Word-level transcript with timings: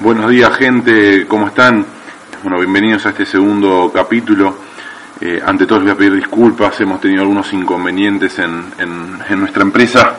Buenos 0.00 0.30
días 0.30 0.56
gente, 0.56 1.26
¿cómo 1.26 1.46
están? 1.48 1.84
Bueno, 2.42 2.58
bienvenidos 2.58 3.06
a 3.06 3.10
este 3.10 3.24
segundo 3.26 3.90
capítulo. 3.94 4.56
Eh, 5.20 5.40
ante 5.44 5.66
todo 5.66 5.78
les 5.78 5.84
voy 5.86 5.92
a 5.92 5.96
pedir 5.96 6.14
disculpas, 6.16 6.78
hemos 6.80 7.00
tenido 7.00 7.22
algunos 7.22 7.52
inconvenientes 7.52 8.38
en, 8.38 8.64
en- 8.78 9.38
nuestra 9.40 9.62
empresa 9.62 10.16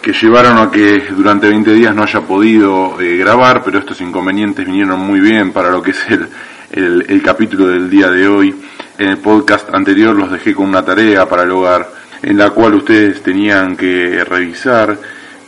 que 0.00 0.12
llevaron 0.12 0.58
a 0.58 0.70
que 0.70 1.04
durante 1.10 1.48
20 1.48 1.72
días 1.72 1.94
no 1.94 2.02
haya 2.02 2.20
podido 2.22 3.00
eh, 3.00 3.16
grabar, 3.16 3.62
pero 3.62 3.78
estos 3.78 4.00
inconvenientes 4.00 4.66
vinieron 4.66 4.98
muy 5.00 5.20
bien 5.20 5.52
para 5.52 5.70
lo 5.70 5.82
que 5.82 5.92
es 5.92 6.00
el, 6.10 6.28
el- 6.72 7.04
el 7.08 7.22
capítulo 7.22 7.66
del 7.68 7.88
día 7.88 8.10
de 8.10 8.26
hoy. 8.26 8.54
En 8.98 9.08
el 9.10 9.18
podcast 9.18 9.72
anterior 9.74 10.14
los 10.16 10.30
dejé 10.30 10.54
con 10.54 10.68
una 10.68 10.84
tarea 10.84 11.28
para 11.28 11.42
el 11.44 11.50
hogar, 11.50 11.88
en 12.22 12.36
la 12.38 12.50
cual 12.50 12.74
ustedes 12.74 13.22
tenían 13.22 13.76
que 13.76 14.24
revisar, 14.24 14.98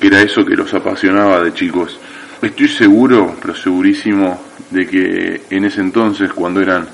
que 0.01 0.07
era 0.07 0.21
eso 0.23 0.45
que 0.45 0.55
los 0.57 0.73
apasionaba 0.75 1.41
de 1.41 1.53
chicos. 1.53 1.99
Estoy 2.45 2.69
seguro, 2.69 3.35
pero 3.41 3.55
segurísimo, 3.55 4.39
de 4.71 4.87
que 4.87 5.41
en 5.49 5.65
ese 5.65 5.81
entonces, 5.81 6.31
cuando 6.31 6.61
eran 6.61 6.87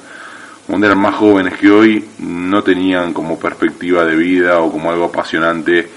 cuando 0.64 0.86
eran 0.86 1.00
más 1.00 1.16
jóvenes 1.16 1.58
que 1.58 1.68
hoy, 1.68 2.04
no 2.20 2.62
tenían 2.62 3.12
como 3.12 3.36
perspectiva 3.36 4.04
de 4.04 4.14
vida 4.14 4.60
o 4.60 4.70
como 4.70 4.92
algo 4.92 5.06
apasionante 5.06 5.90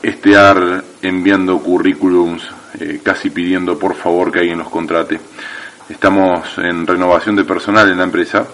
estear 0.00 0.84
enviando 1.02 1.58
currículums, 1.58 2.44
eh, 2.78 3.00
casi 3.02 3.30
pidiendo 3.30 3.76
por 3.76 3.96
favor 3.96 4.30
que 4.30 4.38
alguien 4.38 4.58
los 4.58 4.68
contrate. 4.68 5.18
Estamos 5.88 6.56
en 6.58 6.86
renovación 6.86 7.34
de 7.34 7.42
personal 7.42 7.90
en 7.90 7.98
la 7.98 8.04
empresa. 8.04 8.46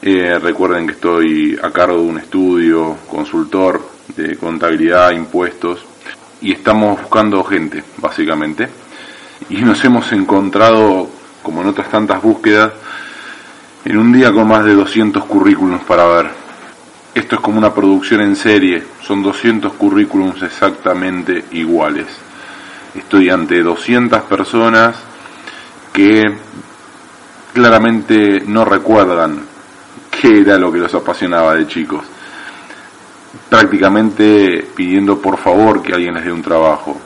Eh, 0.00 0.38
recuerden 0.38 0.86
que 0.86 0.92
estoy 0.94 1.58
a 1.62 1.70
cargo 1.70 1.96
de 1.96 2.08
un 2.08 2.18
estudio, 2.18 2.96
consultor 3.10 3.86
de 4.16 4.34
contabilidad, 4.38 5.10
impuestos, 5.10 5.84
y 6.40 6.52
estamos 6.52 6.98
buscando 7.02 7.44
gente, 7.44 7.84
básicamente. 7.98 8.87
Y 9.50 9.56
nos 9.62 9.82
hemos 9.84 10.12
encontrado, 10.12 11.08
como 11.42 11.62
en 11.62 11.68
otras 11.68 11.88
tantas 11.88 12.22
búsquedas, 12.22 12.72
en 13.84 13.96
un 13.96 14.12
día 14.12 14.32
con 14.32 14.48
más 14.48 14.64
de 14.64 14.74
200 14.74 15.24
currículums 15.24 15.82
para 15.84 16.06
ver. 16.06 16.30
Esto 17.14 17.36
es 17.36 17.40
como 17.40 17.58
una 17.58 17.74
producción 17.74 18.20
en 18.20 18.36
serie, 18.36 18.82
son 19.02 19.22
200 19.22 19.72
currículums 19.72 20.42
exactamente 20.42 21.46
iguales. 21.52 22.06
Estoy 22.94 23.30
ante 23.30 23.62
200 23.62 24.22
personas 24.22 24.96
que 25.92 26.22
claramente 27.54 28.42
no 28.46 28.64
recuerdan 28.64 29.40
qué 30.10 30.40
era 30.40 30.58
lo 30.58 30.70
que 30.70 30.78
los 30.78 30.94
apasionaba 30.94 31.54
de 31.54 31.66
chicos. 31.66 32.04
Prácticamente 33.48 34.68
pidiendo 34.76 35.18
por 35.18 35.38
favor 35.38 35.82
que 35.82 35.94
alguien 35.94 36.14
les 36.14 36.24
dé 36.24 36.32
un 36.32 36.42
trabajo. 36.42 37.00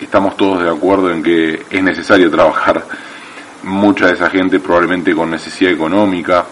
Estamos 0.00 0.36
todos 0.36 0.62
de 0.62 0.70
acuerdo 0.70 1.10
en 1.10 1.24
que 1.24 1.62
es 1.68 1.82
necesario 1.82 2.30
trabajar. 2.30 2.84
Mucha 3.64 4.06
de 4.06 4.12
esa 4.12 4.30
gente 4.30 4.60
probablemente 4.60 5.12
con 5.12 5.28
necesidad 5.28 5.72
económica, 5.72 6.46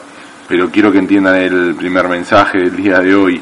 pero 0.49 0.69
quiero 0.69 0.91
que 0.91 0.99
entiendan 0.99 1.37
el 1.37 1.75
primer 1.77 2.09
mensaje 2.09 2.59
del 2.59 2.75
día 2.75 2.99
de 2.99 3.15
hoy. 3.15 3.41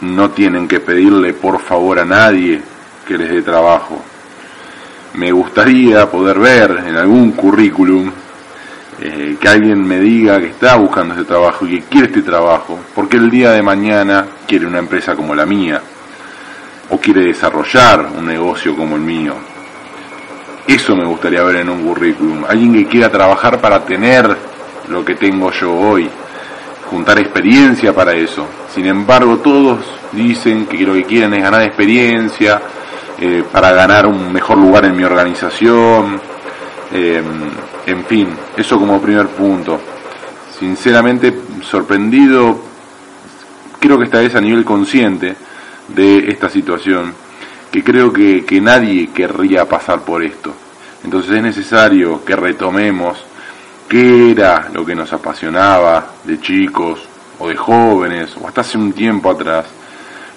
No 0.00 0.30
tienen 0.30 0.66
que 0.66 0.80
pedirle 0.80 1.34
por 1.34 1.60
favor 1.60 1.98
a 1.98 2.06
nadie 2.06 2.62
que 3.06 3.18
les 3.18 3.30
dé 3.30 3.42
trabajo. 3.42 4.02
Me 5.14 5.30
gustaría 5.32 6.10
poder 6.10 6.38
ver 6.38 6.82
en 6.86 6.96
algún 6.96 7.32
currículum 7.32 8.10
eh, 9.00 9.36
que 9.38 9.48
alguien 9.48 9.86
me 9.86 10.00
diga 10.00 10.40
que 10.40 10.46
está 10.46 10.76
buscando 10.76 11.12
ese 11.12 11.24
trabajo 11.24 11.66
y 11.66 11.80
que 11.80 11.88
quiere 11.88 12.06
este 12.06 12.22
trabajo, 12.22 12.78
porque 12.94 13.18
el 13.18 13.30
día 13.30 13.52
de 13.52 13.62
mañana 13.62 14.26
quiere 14.46 14.66
una 14.66 14.78
empresa 14.78 15.14
como 15.14 15.34
la 15.34 15.44
mía, 15.44 15.82
o 16.90 16.98
quiere 16.98 17.22
desarrollar 17.22 18.08
un 18.16 18.26
negocio 18.26 18.76
como 18.76 18.96
el 18.96 19.02
mío. 19.02 19.34
Eso 20.66 20.96
me 20.96 21.04
gustaría 21.04 21.42
ver 21.42 21.56
en 21.56 21.70
un 21.70 21.84
currículum. 21.84 22.44
Alguien 22.48 22.72
que 22.72 22.86
quiera 22.86 23.10
trabajar 23.10 23.60
para 23.60 23.84
tener 23.84 24.36
lo 24.88 25.04
que 25.04 25.14
tengo 25.14 25.50
yo 25.52 25.72
hoy. 25.72 26.08
Juntar 26.90 27.18
experiencia 27.18 27.92
para 27.92 28.14
eso. 28.14 28.46
Sin 28.74 28.86
embargo, 28.86 29.38
todos 29.38 29.78
dicen 30.12 30.66
que 30.66 30.78
lo 30.78 30.94
que 30.94 31.04
quieren 31.04 31.34
es 31.34 31.42
ganar 31.42 31.62
experiencia 31.62 32.60
eh, 33.18 33.44
para 33.50 33.72
ganar 33.72 34.06
un 34.06 34.32
mejor 34.32 34.58
lugar 34.58 34.84
en 34.84 34.96
mi 34.96 35.04
organización. 35.04 36.20
eh, 36.92 37.22
en 37.86 38.04
fin, 38.04 38.28
eso 38.56 38.78
como 38.78 39.00
primer 39.00 39.28
punto. 39.28 39.80
Sinceramente, 40.58 41.32
sorprendido, 41.62 42.58
creo 43.78 43.98
que 43.98 44.04
esta 44.04 44.18
vez 44.18 44.34
a 44.34 44.40
nivel 44.40 44.64
consciente 44.64 45.36
de 45.88 46.30
esta 46.30 46.48
situación, 46.48 47.14
que 47.70 47.82
creo 47.82 48.12
que, 48.12 48.44
que 48.44 48.60
nadie 48.60 49.08
querría 49.08 49.68
pasar 49.68 50.00
por 50.00 50.22
esto. 50.22 50.52
Entonces 51.04 51.36
es 51.36 51.42
necesario 51.42 52.24
que 52.24 52.34
retomemos 52.34 53.18
qué 53.88 54.32
era 54.32 54.68
lo 54.72 54.84
que 54.84 54.94
nos 54.94 55.12
apasionaba 55.12 56.14
de 56.24 56.40
chicos 56.40 57.00
o 57.38 57.48
de 57.48 57.56
jóvenes 57.56 58.36
o 58.40 58.48
hasta 58.48 58.62
hace 58.62 58.78
un 58.78 58.92
tiempo 58.92 59.30
atrás 59.30 59.66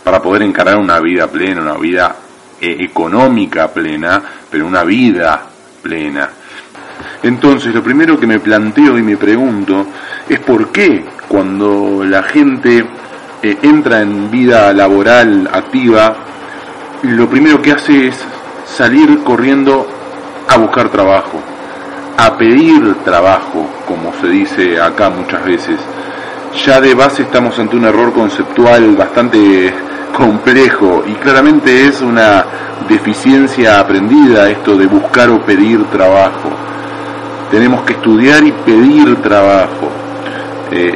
para 0.04 0.22
poder 0.22 0.44
encarar 0.44 0.78
una 0.78 1.00
vida 1.00 1.28
plena, 1.28 1.62
una 1.62 1.78
vida 1.78 2.16
eh, 2.62 2.78
económica 2.80 3.68
plena, 3.70 4.22
pero 4.50 4.68
una 4.68 4.84
vida 4.84 5.46
plena. 5.82 6.30
Entonces, 7.24 7.74
lo 7.74 7.84
primero 7.84 8.20
que 8.20 8.28
me 8.28 8.40
planteo 8.40 8.98
y 8.98 9.04
me 9.04 9.18
pregunto 9.18 9.88
es 10.28 10.40
por 10.40 10.72
qué 10.72 11.06
cuando 11.28 12.04
la 12.06 12.24
gente 12.24 12.86
eh, 13.42 13.58
entra 13.62 14.02
en 14.02 14.30
vida 14.30 14.74
laboral 14.74 15.50
activa, 15.52 16.14
lo 17.04 17.30
primero 17.30 17.62
que 17.62 17.72
hace 17.72 18.08
es 18.08 18.18
salir 18.66 19.24
corriendo 19.24 19.88
a 20.48 20.58
buscar 20.58 20.90
trabajo, 20.90 21.40
a 22.18 22.38
pedir 22.38 22.96
trabajo, 23.06 23.66
como 23.88 24.12
se 24.20 24.28
dice 24.28 24.82
acá 24.82 25.10
muchas 25.10 25.46
veces. 25.46 25.80
Ya 26.66 26.82
de 26.82 26.94
base 26.94 27.24
estamos 27.24 27.58
ante 27.60 27.78
un 27.78 27.86
error 27.86 28.12
conceptual 28.12 28.96
bastante 28.98 29.74
complejo 30.18 31.04
y 31.08 31.14
claramente 31.14 31.88
es 31.88 32.02
una 32.02 32.46
deficiencia 32.90 33.80
aprendida 33.80 34.50
esto 34.50 34.76
de 34.76 34.88
buscar 34.88 35.30
o 35.30 35.40
pedir 35.46 35.86
trabajo. 35.86 36.50
Tenemos 37.50 37.84
que 37.84 37.94
estudiar 37.94 38.44
y 38.44 38.52
pedir 38.52 39.16
trabajo. 39.22 39.90
Eh, 40.72 40.94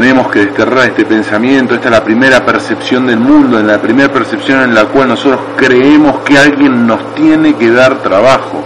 tenemos 0.00 0.28
que 0.28 0.40
desterrar 0.40 0.88
este 0.88 1.06
pensamiento, 1.06 1.74
esta 1.74 1.88
es 1.88 1.94
la 1.94 2.04
primera 2.04 2.44
percepción 2.44 3.06
del 3.06 3.18
mundo, 3.18 3.58
en 3.58 3.66
la 3.66 3.80
primera 3.80 4.12
percepción 4.12 4.60
en 4.60 4.74
la 4.74 4.84
cual 4.84 5.08
nosotros 5.08 5.40
creemos 5.56 6.18
que 6.18 6.36
alguien 6.36 6.86
nos 6.86 7.14
tiene 7.14 7.54
que 7.54 7.70
dar 7.70 8.02
trabajo. 8.02 8.62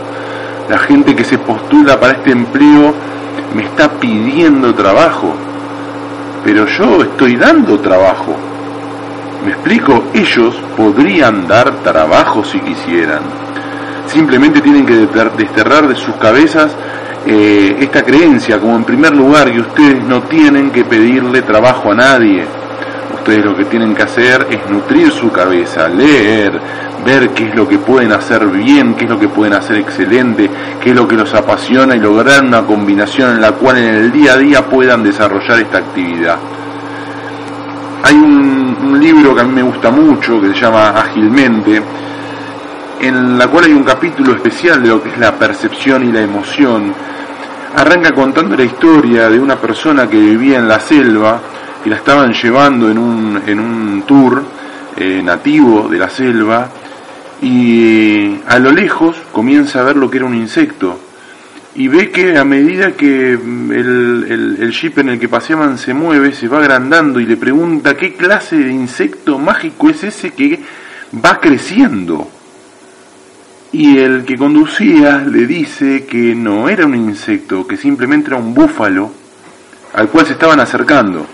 La 0.69 0.77
gente 0.79 1.15
que 1.15 1.23
se 1.23 1.39
postula 1.39 2.01
para 2.01 2.15
este 2.15 2.33
empleo 2.33 2.93
me 3.55 3.63
está 3.63 3.89
pidiendo 3.93 4.75
trabajo, 4.75 5.37
pero 6.43 6.67
yo 6.67 7.05
estoy 7.05 7.37
dando 7.37 7.79
trabajo. 7.79 8.35
¿Me 9.45 9.53
explico? 9.53 10.07
Ellos 10.13 10.57
podrían 10.77 11.47
dar 11.47 11.71
trabajo 11.85 12.45
si 12.45 12.59
quisieran. 12.59 13.23
Simplemente 14.09 14.61
tienen 14.61 14.85
que 14.85 14.97
desterrar 14.97 15.87
de 15.87 15.95
sus 15.95 16.17
cabezas 16.17 16.73
eh, 17.27 17.77
esta 17.81 18.03
creencia, 18.03 18.59
como 18.59 18.77
en 18.77 18.85
primer 18.85 19.15
lugar, 19.15 19.53
que 19.53 19.61
ustedes 19.61 20.03
no 20.05 20.23
tienen 20.23 20.71
que 20.71 20.85
pedirle 20.85 21.43
trabajo 21.43 21.93
a 21.93 21.95
nadie. 21.95 22.45
Ustedes 23.15 23.45
lo 23.45 23.55
que 23.55 23.67
tienen 23.67 23.95
que 23.95 24.03
hacer 24.03 24.47
es 24.51 24.71
nutrir 24.71 25.11
su 25.11 25.31
cabeza, 25.31 25.89
leer, 25.89 26.59
ver 27.05 27.31
qué 27.31 27.49
es 27.49 27.55
lo 27.55 27.69
que 27.69 27.79
pueden 27.79 28.13
hacer 28.13 28.47
bien, 28.47 28.95
qué 28.95 29.05
es 29.05 29.11
lo 29.11 29.19
que 29.19 29.29
pueden 29.29 29.53
hacer 29.53 29.77
excelente, 29.77 30.49
qué 30.81 30.91
es 30.91 30.97
lo 30.97 31.07
que 31.07 31.17
los 31.17 31.33
apasiona 31.35 31.95
y 31.95 32.01
lograr 32.01 32.43
una 32.43 32.63
combinación 32.63 33.33
en 33.33 33.43
la 33.43 33.53
cual 33.53 33.79
en 33.79 33.95
el 33.95 34.13
día 34.13 34.33
a 34.33 34.37
día 34.39 34.65
puedan 34.65 35.03
desarrollar 35.03 35.59
esta 35.59 35.79
actividad. 35.79 36.37
Hay 38.03 38.15
un, 38.15 38.77
un 38.83 38.99
libro 38.99 39.35
que 39.35 39.43
a 39.43 39.45
mí 39.45 39.55
me 39.55 39.63
gusta 39.63 39.91
mucho, 39.91 40.41
que 40.41 40.49
se 40.49 40.61
llama 40.61 40.89
Ágilmente, 40.97 41.83
en 43.01 43.39
la 43.39 43.49
cual 43.49 43.65
hay 43.65 43.73
un 43.73 43.85
capítulo 43.85 44.35
especial 44.35 44.83
de 44.83 44.89
lo 44.89 45.03
que 45.03 45.09
es 45.09 45.19
la 45.19 45.39
percepción 45.39 46.07
y 46.07 46.13
la 46.13 46.21
emoción. 46.21 46.93
Arranca 47.77 48.13
contando 48.13 48.57
la 48.57 48.65
historia 48.65 49.29
de 49.29 49.39
una 49.39 49.57
persona 49.57 50.09
que 50.09 50.19
vivía 50.19 50.59
en 50.59 50.69
la 50.69 50.81
selva 50.81 51.41
y 51.85 51.89
la 51.89 51.97
estaban 51.97 52.33
llevando 52.33 52.91
en 52.91 52.99
un, 52.99 53.43
en 53.47 53.61
un 53.61 54.03
tour 54.07 54.43
eh, 54.97 55.23
nativo 55.25 55.89
de 55.89 55.99
la 55.99 56.11
selva 56.11 56.69
y 57.41 58.37
a 58.47 58.59
lo 58.59 58.71
lejos 58.71 59.17
comienza 59.33 59.81
a 59.81 59.85
ver 59.85 59.97
lo 59.97 60.11
que 60.11 60.19
era 60.19 60.27
un 60.27 60.35
insecto 60.35 61.01
y 61.75 61.89
ve 61.89 62.11
que 62.11 62.37
a 62.37 62.45
medida 62.45 62.93
que 62.93 63.39
mm, 63.39 63.73
el, 63.73 64.57
el, 64.61 64.73
jeep 64.73 64.99
en 64.99 65.11
el 65.11 65.19
que 65.19 65.29
paseaban 65.29 65.79
se 65.79 65.95
mueve, 65.95 66.33
se 66.33 66.49
va 66.49 66.59
agrandando 66.59 67.21
y 67.21 67.27
le 67.27 67.37
pregunta 67.37 67.97
qué 67.97 68.15
clase 68.15 68.57
de 68.57 68.73
insecto 68.73 69.39
mágico 69.39 69.89
es 69.89 70.05
ese 70.05 70.33
que 70.33 70.61
va 71.25 71.41
creciendo. 71.41 72.29
Y 73.73 73.99
el 73.99 74.25
que 74.25 74.37
conducía 74.37 75.19
le 75.19 75.47
dice 75.47 76.05
que 76.05 76.35
no 76.35 76.69
era 76.69 76.87
un 76.87 76.97
insecto, 76.97 77.67
que 77.67 77.77
simplemente 77.77 78.29
era 78.29 78.37
un 78.37 78.53
búfalo 78.53 79.13
al 79.95 80.09
cual 80.09 80.27
se 80.27 80.33
estaban 80.33 80.59
acercando. 80.59 81.27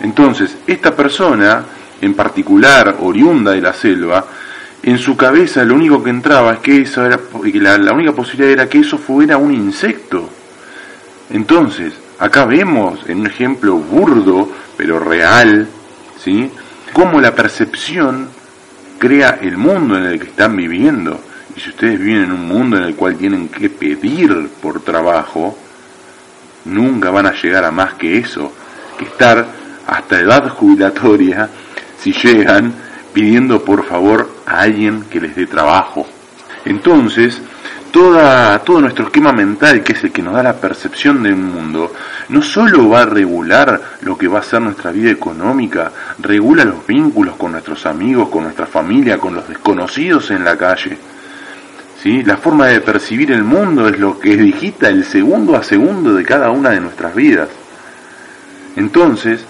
Entonces, 0.00 0.58
esta 0.66 0.94
persona, 0.94 1.64
en 2.00 2.14
particular 2.14 2.96
oriunda 3.00 3.52
de 3.52 3.62
la 3.62 3.72
selva, 3.72 4.26
en 4.82 4.98
su 4.98 5.16
cabeza 5.16 5.64
lo 5.64 5.74
único 5.74 6.02
que 6.02 6.10
entraba 6.10 6.54
es 6.54 6.58
que 6.60 6.82
eso 6.82 7.04
era, 7.04 7.18
la, 7.54 7.78
la 7.78 7.92
única 7.92 8.12
posibilidad 8.12 8.52
era 8.52 8.68
que 8.68 8.80
eso 8.80 8.98
fuera 8.98 9.36
un 9.36 9.52
insecto. 9.52 10.28
Entonces, 11.30 11.94
acá 12.18 12.44
vemos 12.44 13.00
en 13.06 13.20
un 13.20 13.26
ejemplo 13.26 13.76
burdo, 13.76 14.50
pero 14.76 14.98
real, 14.98 15.66
¿sí? 16.18 16.50
Cómo 16.92 17.20
la 17.20 17.34
percepción 17.34 18.28
crea 18.98 19.38
el 19.40 19.56
mundo 19.56 19.96
en 19.96 20.04
el 20.04 20.18
que 20.18 20.26
están 20.26 20.56
viviendo. 20.56 21.20
Y 21.56 21.60
si 21.60 21.70
ustedes 21.70 21.98
viven 21.98 22.24
en 22.24 22.32
un 22.32 22.46
mundo 22.46 22.76
en 22.76 22.84
el 22.84 22.94
cual 22.94 23.16
tienen 23.16 23.48
que 23.48 23.70
pedir 23.70 24.48
por 24.62 24.80
trabajo, 24.82 25.56
nunca 26.64 27.10
van 27.10 27.26
a 27.26 27.32
llegar 27.32 27.64
a 27.64 27.70
más 27.70 27.94
que 27.94 28.18
eso, 28.18 28.52
que 28.98 29.04
estar 29.04 29.46
hasta 29.86 30.20
edad 30.20 30.48
jubilatoria, 30.48 31.48
si 31.98 32.12
llegan, 32.12 32.72
pidiendo 33.12 33.64
por 33.64 33.84
favor 33.84 34.30
a 34.46 34.60
alguien 34.60 35.04
que 35.10 35.20
les 35.20 35.34
dé 35.34 35.46
trabajo. 35.46 36.06
Entonces, 36.64 37.40
toda, 37.90 38.58
todo 38.60 38.80
nuestro 38.80 39.06
esquema 39.06 39.32
mental, 39.32 39.82
que 39.82 39.92
es 39.92 40.04
el 40.04 40.12
que 40.12 40.22
nos 40.22 40.34
da 40.34 40.42
la 40.42 40.56
percepción 40.56 41.22
del 41.22 41.36
mundo, 41.36 41.92
no 42.28 42.42
solo 42.42 42.88
va 42.88 43.02
a 43.02 43.06
regular 43.06 43.80
lo 44.02 44.16
que 44.16 44.28
va 44.28 44.38
a 44.38 44.42
ser 44.42 44.62
nuestra 44.62 44.92
vida 44.92 45.10
económica, 45.10 45.90
regula 46.18 46.64
los 46.64 46.86
vínculos 46.86 47.36
con 47.36 47.52
nuestros 47.52 47.86
amigos, 47.86 48.28
con 48.28 48.44
nuestra 48.44 48.66
familia, 48.66 49.18
con 49.18 49.34
los 49.34 49.48
desconocidos 49.48 50.30
en 50.30 50.44
la 50.44 50.56
calle. 50.56 50.96
¿Sí? 52.02 52.22
La 52.22 52.38
forma 52.38 52.68
de 52.68 52.80
percibir 52.80 53.30
el 53.30 53.44
mundo 53.44 53.86
es 53.86 53.98
lo 53.98 54.18
que 54.18 54.36
digita 54.36 54.88
el 54.88 55.04
segundo 55.04 55.54
a 55.54 55.62
segundo 55.62 56.14
de 56.14 56.24
cada 56.24 56.50
una 56.50 56.70
de 56.70 56.80
nuestras 56.80 57.14
vidas. 57.14 57.50
Entonces, 58.76 59.44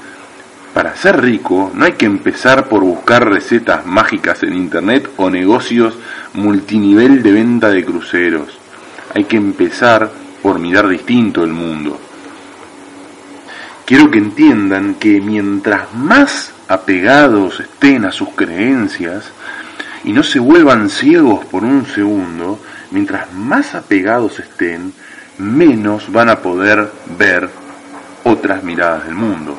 para 0.74 0.96
ser 0.96 1.20
rico 1.20 1.70
no 1.74 1.84
hay 1.84 1.92
que 1.92 2.06
empezar 2.06 2.68
por 2.68 2.82
buscar 2.82 3.28
recetas 3.28 3.86
mágicas 3.86 4.42
en 4.42 4.54
internet 4.54 5.08
o 5.16 5.30
negocios 5.30 5.94
multinivel 6.34 7.22
de 7.22 7.32
venta 7.32 7.70
de 7.70 7.84
cruceros. 7.84 8.58
Hay 9.14 9.24
que 9.24 9.36
empezar 9.36 10.10
por 10.42 10.58
mirar 10.58 10.88
distinto 10.88 11.44
el 11.44 11.52
mundo. 11.52 12.00
Quiero 13.84 14.10
que 14.10 14.18
entiendan 14.18 14.94
que 14.94 15.20
mientras 15.20 15.92
más 15.94 16.52
apegados 16.66 17.60
estén 17.60 18.04
a 18.04 18.12
sus 18.12 18.30
creencias 18.30 19.32
y 20.04 20.12
no 20.12 20.22
se 20.22 20.38
vuelvan 20.38 20.88
ciegos 20.88 21.44
por 21.46 21.64
un 21.64 21.86
segundo, 21.86 22.60
mientras 22.90 23.32
más 23.32 23.74
apegados 23.74 24.38
estén, 24.38 24.92
menos 25.38 26.10
van 26.12 26.28
a 26.28 26.40
poder 26.40 26.90
ver 27.18 27.48
otras 28.24 28.62
miradas 28.62 29.06
del 29.06 29.14
mundo 29.14 29.56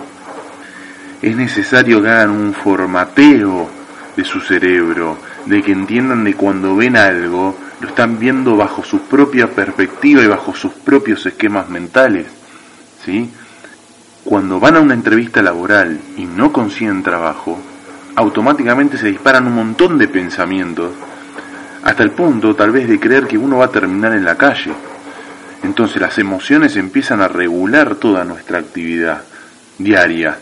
es 1.21 1.35
necesario 1.35 2.01
que 2.01 2.09
hagan 2.09 2.31
un 2.31 2.53
formateo 2.53 3.69
de 4.15 4.23
su 4.23 4.41
cerebro, 4.41 5.17
de 5.45 5.61
que 5.61 5.71
entiendan 5.71 6.23
de 6.23 6.33
cuando 6.33 6.75
ven 6.75 6.97
algo, 6.97 7.57
lo 7.79 7.87
están 7.87 8.19
viendo 8.19 8.55
bajo 8.57 8.83
su 8.83 9.01
propia 9.01 9.47
perspectiva 9.47 10.23
y 10.23 10.27
bajo 10.27 10.53
sus 10.55 10.73
propios 10.73 11.25
esquemas 11.25 11.69
mentales. 11.69 12.25
¿sí? 13.05 13.29
Cuando 14.23 14.59
van 14.59 14.77
a 14.77 14.81
una 14.81 14.93
entrevista 14.93 15.41
laboral 15.41 15.99
y 16.17 16.25
no 16.25 16.51
consiguen 16.51 17.03
trabajo, 17.03 17.59
automáticamente 18.15 18.97
se 18.97 19.07
disparan 19.07 19.47
un 19.47 19.55
montón 19.55 19.97
de 19.97 20.07
pensamientos, 20.07 20.91
hasta 21.83 22.03
el 22.03 22.11
punto 22.11 22.55
tal 22.55 22.71
vez 22.71 22.87
de 22.87 22.99
creer 22.99 23.27
que 23.27 23.37
uno 23.37 23.57
va 23.57 23.65
a 23.65 23.71
terminar 23.71 24.13
en 24.13 24.25
la 24.25 24.37
calle. 24.37 24.71
Entonces 25.63 26.01
las 26.01 26.17
emociones 26.17 26.75
empiezan 26.75 27.21
a 27.21 27.27
regular 27.27 27.95
toda 27.95 28.23
nuestra 28.23 28.59
actividad 28.59 29.23
diaria, 29.77 30.37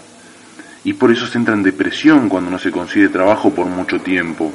y 0.83 0.93
por 0.93 1.11
eso 1.11 1.27
se 1.27 1.37
entra 1.37 1.53
en 1.53 1.63
depresión 1.63 2.29
cuando 2.29 2.49
no 2.49 2.59
se 2.59 2.71
consigue 2.71 3.09
trabajo 3.09 3.51
por 3.51 3.65
mucho 3.65 3.99
tiempo. 3.99 4.51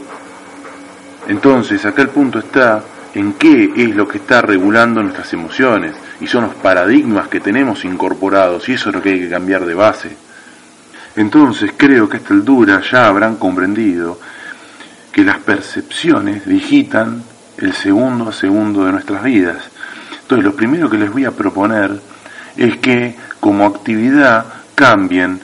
Entonces, 1.28 1.84
acá 1.84 2.02
el 2.02 2.08
punto 2.08 2.38
está 2.38 2.82
en 3.14 3.34
qué 3.34 3.72
es 3.76 3.94
lo 3.94 4.08
que 4.08 4.18
está 4.18 4.42
regulando 4.42 5.02
nuestras 5.02 5.32
emociones 5.32 5.94
y 6.20 6.26
son 6.26 6.44
los 6.44 6.54
paradigmas 6.54 7.28
que 7.28 7.40
tenemos 7.40 7.84
incorporados 7.84 8.68
y 8.68 8.72
eso 8.72 8.88
es 8.88 8.96
lo 8.96 9.02
que 9.02 9.10
hay 9.10 9.20
que 9.20 9.30
cambiar 9.30 9.64
de 9.64 9.74
base. 9.74 10.16
Entonces, 11.16 11.72
creo 11.76 12.08
que 12.08 12.16
a 12.16 12.20
esta 12.20 12.34
altura 12.34 12.82
ya 12.90 13.06
habrán 13.06 13.36
comprendido 13.36 14.18
que 15.12 15.24
las 15.24 15.38
percepciones 15.38 16.46
digitan 16.46 17.22
el 17.58 17.72
segundo 17.72 18.28
a 18.28 18.32
segundo 18.32 18.84
de 18.84 18.92
nuestras 18.92 19.22
vidas. 19.22 19.58
Entonces, 20.22 20.44
lo 20.44 20.56
primero 20.56 20.90
que 20.90 20.98
les 20.98 21.12
voy 21.12 21.24
a 21.24 21.30
proponer 21.30 22.00
es 22.56 22.76
que 22.78 23.16
como 23.40 23.66
actividad 23.66 24.46
cambien 24.74 25.40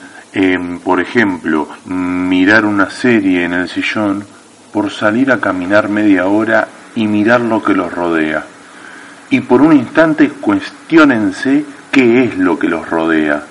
por 0.83 1.01
ejemplo, 1.01 1.67
mirar 1.85 2.65
una 2.65 2.89
serie 2.89 3.43
en 3.43 3.53
el 3.53 3.67
sillón 3.67 4.23
por 4.71 4.89
salir 4.89 5.29
a 5.31 5.41
caminar 5.41 5.89
media 5.89 6.25
hora 6.27 6.67
y 6.95 7.07
mirar 7.07 7.41
lo 7.41 7.61
que 7.61 7.73
los 7.73 7.91
rodea. 7.91 8.45
Y 9.29 9.41
por 9.41 9.61
un 9.61 9.73
instante 9.73 10.29
cuestionense 10.29 11.65
qué 11.91 12.23
es 12.23 12.37
lo 12.37 12.57
que 12.57 12.69
los 12.69 12.89
rodea. 12.89 13.43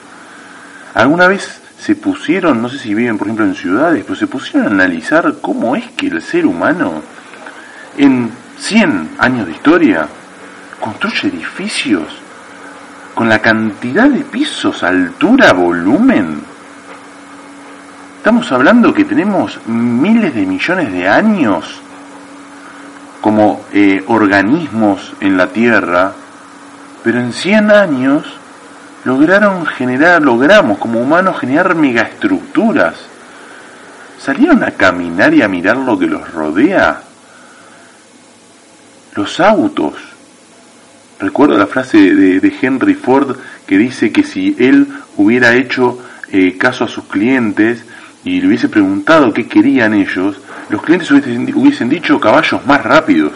¿Alguna 0.94 1.28
vez 1.28 1.60
se 1.80 1.94
pusieron, 1.94 2.60
no 2.60 2.68
sé 2.68 2.78
si 2.78 2.94
viven 2.94 3.16
por 3.16 3.26
ejemplo 3.26 3.46
en 3.46 3.54
ciudades, 3.54 4.04
pero 4.04 4.14
se 4.14 4.26
pusieron 4.26 4.68
a 4.68 4.70
analizar 4.70 5.36
cómo 5.40 5.74
es 5.74 5.86
que 5.92 6.08
el 6.08 6.20
ser 6.20 6.44
humano 6.44 7.02
en 7.96 8.30
100 8.58 9.12
años 9.18 9.46
de 9.46 9.52
historia 9.52 10.06
construye 10.78 11.28
edificios 11.28 12.04
con 13.14 13.30
la 13.30 13.38
cantidad 13.38 14.08
de 14.08 14.24
pisos, 14.24 14.82
altura, 14.82 15.52
volumen. 15.54 16.42
Estamos 18.18 18.52
hablando 18.52 18.92
que 18.92 19.04
tenemos 19.06 19.58
miles 19.66 20.34
de 20.34 20.44
millones 20.44 20.92
de 20.92 21.08
años 21.08 21.80
como 23.22 23.64
eh, 23.72 24.04
organismos 24.06 25.14
en 25.20 25.38
la 25.38 25.46
Tierra, 25.46 26.12
pero 27.02 27.20
en 27.20 27.32
100 27.32 27.70
años 27.70 28.39
lograron 29.04 29.66
generar, 29.66 30.22
logramos 30.22 30.78
como 30.78 31.00
humanos 31.00 31.38
generar 31.38 31.74
megaestructuras. 31.74 32.94
¿Salieron 34.18 34.62
a 34.62 34.72
caminar 34.72 35.32
y 35.34 35.42
a 35.42 35.48
mirar 35.48 35.76
lo 35.76 35.98
que 35.98 36.06
los 36.06 36.30
rodea? 36.32 37.02
Los 39.14 39.40
autos. 39.40 39.94
Recuerdo 41.18 41.56
la 41.56 41.66
frase 41.66 42.14
de, 42.14 42.54
Henry 42.60 42.94
Ford 42.94 43.36
que 43.66 43.78
dice 43.78 44.12
que 44.12 44.24
si 44.24 44.56
él 44.58 44.86
hubiera 45.16 45.54
hecho 45.54 45.98
eh, 46.32 46.56
caso 46.58 46.84
a 46.84 46.88
sus 46.88 47.04
clientes, 47.04 47.84
y 48.24 48.40
le 48.40 48.48
hubiese 48.48 48.68
preguntado 48.68 49.32
qué 49.32 49.46
querían 49.46 49.94
ellos, 49.94 50.36
los 50.68 50.82
clientes 50.82 51.10
hubiesen, 51.10 51.88
dicho 51.88 52.20
caballos 52.20 52.64
más 52.66 52.82
rápidos. 52.84 53.32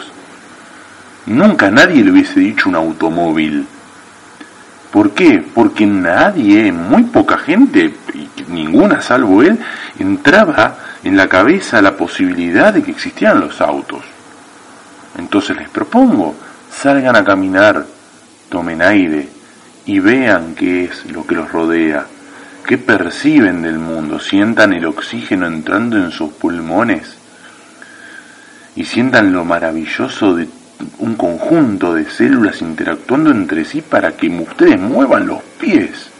Nunca 1.27 1.71
nadie 1.71 2.05
le 2.05 2.11
hubiese 2.11 2.41
dicho 2.41 2.69
un 2.69 2.75
automóvil. 2.75 3.67
¿Por 4.95 5.11
qué? 5.11 5.45
Porque 5.53 5.87
nadie, 5.87 6.71
muy 6.71 7.03
poca 7.03 7.37
gente, 7.37 7.93
ninguna 8.47 9.03
salvo 9.03 9.43
él, 9.43 9.59
entraba 9.99 10.77
en 11.03 11.17
la 11.17 11.27
cabeza 11.27 11.83
la 11.83 11.97
posibilidad 11.97 12.73
de 12.73 12.81
que 12.81 12.93
existieran 12.93 13.41
los 13.41 13.61
autos. 13.61 14.05
Entonces 15.19 15.57
les 15.57 15.69
propongo, 15.69 16.37
salgan 16.71 17.17
a 17.17 17.25
caminar, 17.25 17.85
tomen 18.49 18.83
aire 18.83 19.29
y 19.85 19.99
vean 19.99 20.55
qué 20.55 20.85
es 20.85 21.11
lo 21.11 21.27
que 21.27 21.35
los 21.35 21.51
rodea 21.51 22.07
¿Qué 22.65 22.79
perciben 22.79 23.63
del 23.63 23.81
mundo? 23.81 24.21
Sientan 24.21 24.73
el 24.75 24.87
oxígeno 24.87 25.47
entrando 25.47 25.99
en 25.99 26.13
sus 26.13 26.33
pulmones 26.33 27.19
y 28.77 28.85
sientan 28.85 29.33
lo 29.33 29.45
maravilloso 29.45 30.37
de 30.37 30.49
un 30.99 31.15
conjunto 31.15 31.95
de 31.95 32.09
células 32.11 32.61
interactuando 32.63 33.31
entre 33.31 33.65
sí 33.65 33.83
para 33.83 34.13
que 34.13 34.29
ustedes 34.29 34.79
muevan 34.81 35.27
los 35.27 35.43
pies. 35.61 36.11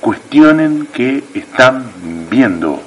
Cuestionen 0.00 0.88
qué 0.92 1.24
están 1.34 1.84
viendo. 2.30 2.82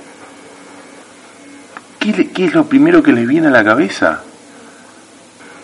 ¿Qué, 1.99 2.29
¿Qué, 2.29 2.45
es 2.45 2.53
lo 2.53 2.65
primero 2.65 3.03
que 3.03 3.11
les 3.11 3.27
viene 3.27 3.47
a 3.47 3.51
la 3.51 3.63
cabeza? 3.63 4.21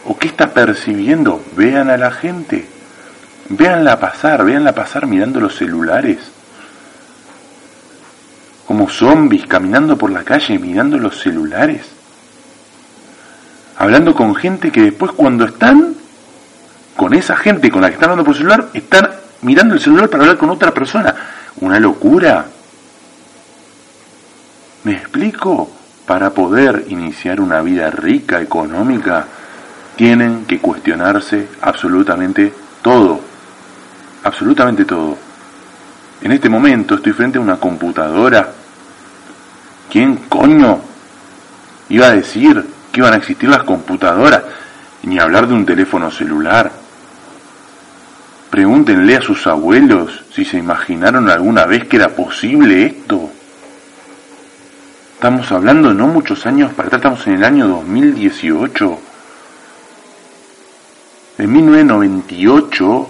¿O 0.05 0.17
qué 0.17 0.27
está 0.27 0.53
percibiendo? 0.53 1.43
Vean 1.55 1.89
a 1.89 1.97
la 1.97 2.11
gente. 2.11 2.67
Véanla 3.49 3.99
pasar, 3.99 4.43
véanla 4.43 4.73
pasar 4.73 5.07
mirando 5.07 5.39
los 5.39 5.55
celulares. 5.55 6.17
como 8.65 8.89
zombies 8.89 9.45
caminando 9.45 9.95
por 9.97 10.11
la 10.11 10.23
calle 10.23 10.57
mirando 10.57 10.97
los 10.97 11.21
celulares, 11.21 11.94
hablando 13.77 14.13
con 14.13 14.35
gente 14.35 14.71
que 14.71 14.81
después 14.81 15.11
cuando 15.11 15.45
están 15.45 15.95
con 16.95 17.13
esa 17.13 17.35
gente 17.35 17.69
con 17.69 17.81
la 17.81 17.89
que 17.89 17.95
están 17.95 18.11
hablando 18.11 18.25
por 18.25 18.37
celular, 18.37 18.69
están 18.73 19.09
mirando 19.41 19.73
el 19.73 19.81
celular 19.81 20.09
para 20.09 20.23
hablar 20.23 20.37
con 20.37 20.49
otra 20.49 20.73
persona. 20.73 21.13
Una 21.59 21.79
locura. 21.79 22.45
¿Me 24.83 24.93
explico? 24.93 25.69
Para 26.05 26.29
poder 26.29 26.85
iniciar 26.89 27.41
una 27.41 27.61
vida 27.61 27.89
rica, 27.89 28.39
económica, 28.39 29.25
tienen 29.95 30.45
que 30.45 30.59
cuestionarse 30.59 31.47
absolutamente 31.61 32.53
todo. 32.81 33.19
Absolutamente 34.23 34.85
todo. 34.85 35.17
En 36.21 36.31
este 36.31 36.49
momento 36.49 36.95
estoy 36.95 37.11
frente 37.13 37.37
a 37.37 37.41
una 37.41 37.57
computadora. 37.57 38.51
¿Quién 39.91 40.15
coño 40.29 40.79
iba 41.89 42.07
a 42.07 42.11
decir 42.11 42.74
que 42.95 43.01
iban 43.01 43.13
a 43.13 43.17
existir 43.17 43.49
las 43.49 43.63
computadoras? 43.63 44.41
Ni 45.03 45.19
hablar 45.19 45.47
de 45.47 45.53
un 45.53 45.65
teléfono 45.65 46.09
celular. 46.09 46.71
Pregúntenle 48.49 49.17
a 49.17 49.21
sus 49.21 49.45
abuelos 49.47 50.23
si 50.33 50.45
se 50.45 50.57
imaginaron 50.57 51.29
alguna 51.29 51.65
vez 51.65 51.89
que 51.89 51.97
era 51.97 52.15
posible 52.15 52.85
esto. 52.85 53.29
Estamos 55.13 55.51
hablando 55.51 55.93
no 55.93 56.07
muchos 56.07 56.45
años 56.45 56.71
para 56.73 56.87
atrás, 56.87 56.99
estamos 56.99 57.27
en 57.27 57.33
el 57.33 57.43
año 57.43 57.67
2018. 57.67 58.99
En 61.39 61.51
1998, 61.51 63.09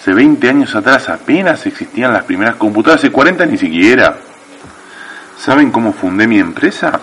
hace 0.00 0.12
20 0.12 0.48
años 0.48 0.74
atrás 0.74 1.08
apenas 1.08 1.64
existían 1.66 2.12
las 2.12 2.24
primeras 2.24 2.56
computadoras, 2.56 3.04
hace 3.04 3.12
40 3.12 3.46
ni 3.46 3.58
siquiera. 3.58 4.16
¿Saben 5.38 5.70
cómo 5.70 5.92
fundé 5.92 6.26
mi 6.26 6.40
empresa? 6.40 7.00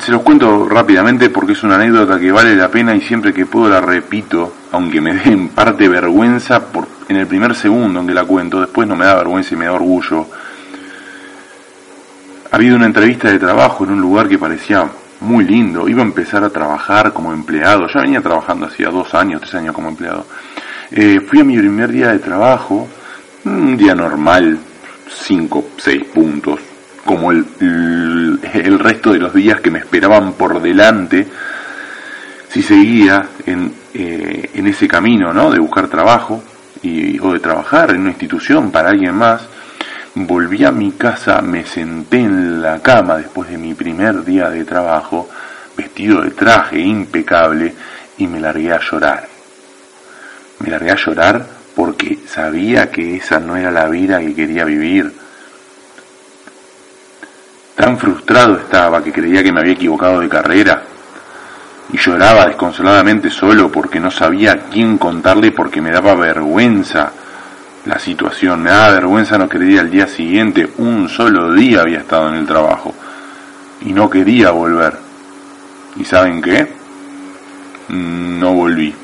Se 0.00 0.10
los 0.10 0.22
cuento 0.22 0.68
rápidamente 0.68 1.30
porque 1.30 1.52
es 1.52 1.62
una 1.62 1.76
anécdota 1.76 2.18
que 2.18 2.32
vale 2.32 2.56
la 2.56 2.68
pena 2.68 2.94
y 2.94 3.00
siempre 3.00 3.32
que 3.32 3.46
puedo 3.46 3.68
la 3.68 3.80
repito, 3.80 4.52
aunque 4.72 5.00
me 5.00 5.14
dé 5.14 5.30
en 5.30 5.48
parte 5.48 5.88
vergüenza 5.88 6.60
por, 6.60 6.86
en 7.08 7.16
el 7.16 7.26
primer 7.26 7.54
segundo 7.54 8.00
en 8.00 8.06
que 8.06 8.14
la 8.14 8.24
cuento, 8.24 8.60
después 8.60 8.88
no 8.88 8.96
me 8.96 9.04
da 9.04 9.14
vergüenza 9.14 9.54
y 9.54 9.56
me 9.56 9.66
da 9.66 9.72
orgullo. 9.72 10.26
Ha 12.50 12.56
habido 12.56 12.76
una 12.76 12.86
entrevista 12.86 13.30
de 13.30 13.38
trabajo 13.38 13.84
en 13.84 13.92
un 13.92 14.00
lugar 14.00 14.28
que 14.28 14.38
parecía 14.38 14.88
muy 15.20 15.44
lindo, 15.44 15.88
iba 15.88 16.02
a 16.02 16.06
empezar 16.06 16.44
a 16.44 16.50
trabajar 16.50 17.12
como 17.12 17.32
empleado, 17.32 17.86
ya 17.92 18.00
venía 18.00 18.20
trabajando 18.20 18.66
hacía 18.66 18.90
dos 18.90 19.14
años, 19.14 19.40
tres 19.40 19.54
años 19.54 19.74
como 19.74 19.88
empleado. 19.88 20.26
Eh, 20.90 21.20
fui 21.20 21.40
a 21.40 21.44
mi 21.44 21.56
primer 21.58 21.90
día 21.90 22.08
de 22.08 22.18
trabajo, 22.18 22.88
un 23.44 23.76
día 23.76 23.94
normal, 23.94 24.58
cinco, 25.08 25.68
seis 25.78 26.04
puntos, 26.04 26.60
como 27.04 27.30
el, 27.32 27.46
el, 27.60 28.78
resto 28.78 29.12
de 29.12 29.18
los 29.18 29.34
días 29.34 29.60
que 29.60 29.70
me 29.70 29.78
esperaban 29.78 30.32
por 30.32 30.60
delante, 30.60 31.26
si 32.48 32.62
seguía 32.62 33.26
en, 33.46 33.72
eh, 33.92 34.50
en 34.54 34.66
ese 34.66 34.88
camino 34.88 35.32
¿no? 35.32 35.50
de 35.50 35.58
buscar 35.58 35.88
trabajo 35.88 36.42
y, 36.82 37.18
o 37.18 37.32
de 37.32 37.40
trabajar 37.40 37.90
en 37.90 38.00
una 38.00 38.10
institución 38.10 38.70
para 38.70 38.90
alguien 38.90 39.14
más, 39.14 39.46
volví 40.14 40.64
a 40.64 40.70
mi 40.70 40.92
casa, 40.92 41.40
me 41.42 41.66
senté 41.66 42.18
en 42.18 42.62
la 42.62 42.80
cama 42.80 43.18
después 43.18 43.50
de 43.50 43.58
mi 43.58 43.74
primer 43.74 44.24
día 44.24 44.48
de 44.48 44.64
trabajo, 44.64 45.28
vestido 45.76 46.22
de 46.22 46.30
traje 46.30 46.80
impecable, 46.80 47.74
y 48.16 48.26
me 48.28 48.40
largué 48.40 48.72
a 48.72 48.78
llorar. 48.78 49.26
Me 50.60 50.70
largué 50.70 50.92
a 50.92 50.96
llorar 50.96 51.44
porque 51.74 52.18
sabía 52.28 52.90
que 52.90 53.16
esa 53.16 53.40
no 53.40 53.56
era 53.56 53.72
la 53.72 53.88
vida 53.88 54.20
que 54.20 54.34
quería 54.34 54.64
vivir 54.64 55.23
Tan 57.74 57.98
frustrado 57.98 58.56
estaba 58.56 59.02
que 59.02 59.12
creía 59.12 59.42
que 59.42 59.52
me 59.52 59.60
había 59.60 59.72
equivocado 59.72 60.20
de 60.20 60.28
carrera 60.28 60.82
y 61.92 61.98
lloraba 61.98 62.46
desconsoladamente 62.46 63.30
solo 63.30 63.70
porque 63.70 64.00
no 64.00 64.10
sabía 64.10 64.52
a 64.52 64.56
quién 64.56 64.96
contarle 64.96 65.50
porque 65.50 65.80
me 65.80 65.90
daba 65.90 66.14
vergüenza 66.14 67.12
la 67.84 67.98
situación, 67.98 68.62
me 68.62 68.70
daba 68.70 68.92
vergüenza 68.92 69.36
no 69.36 69.48
querer 69.48 69.68
ir 69.68 69.80
al 69.80 69.90
día 69.90 70.06
siguiente, 70.06 70.70
un 70.78 71.08
solo 71.08 71.52
día 71.52 71.82
había 71.82 71.98
estado 71.98 72.28
en 72.28 72.36
el 72.36 72.46
trabajo 72.46 72.94
y 73.82 73.92
no 73.92 74.08
quería 74.08 74.50
volver. 74.50 74.96
¿Y 75.96 76.04
saben 76.04 76.40
qué? 76.40 76.72
No 77.88 78.52
volví. 78.54 78.94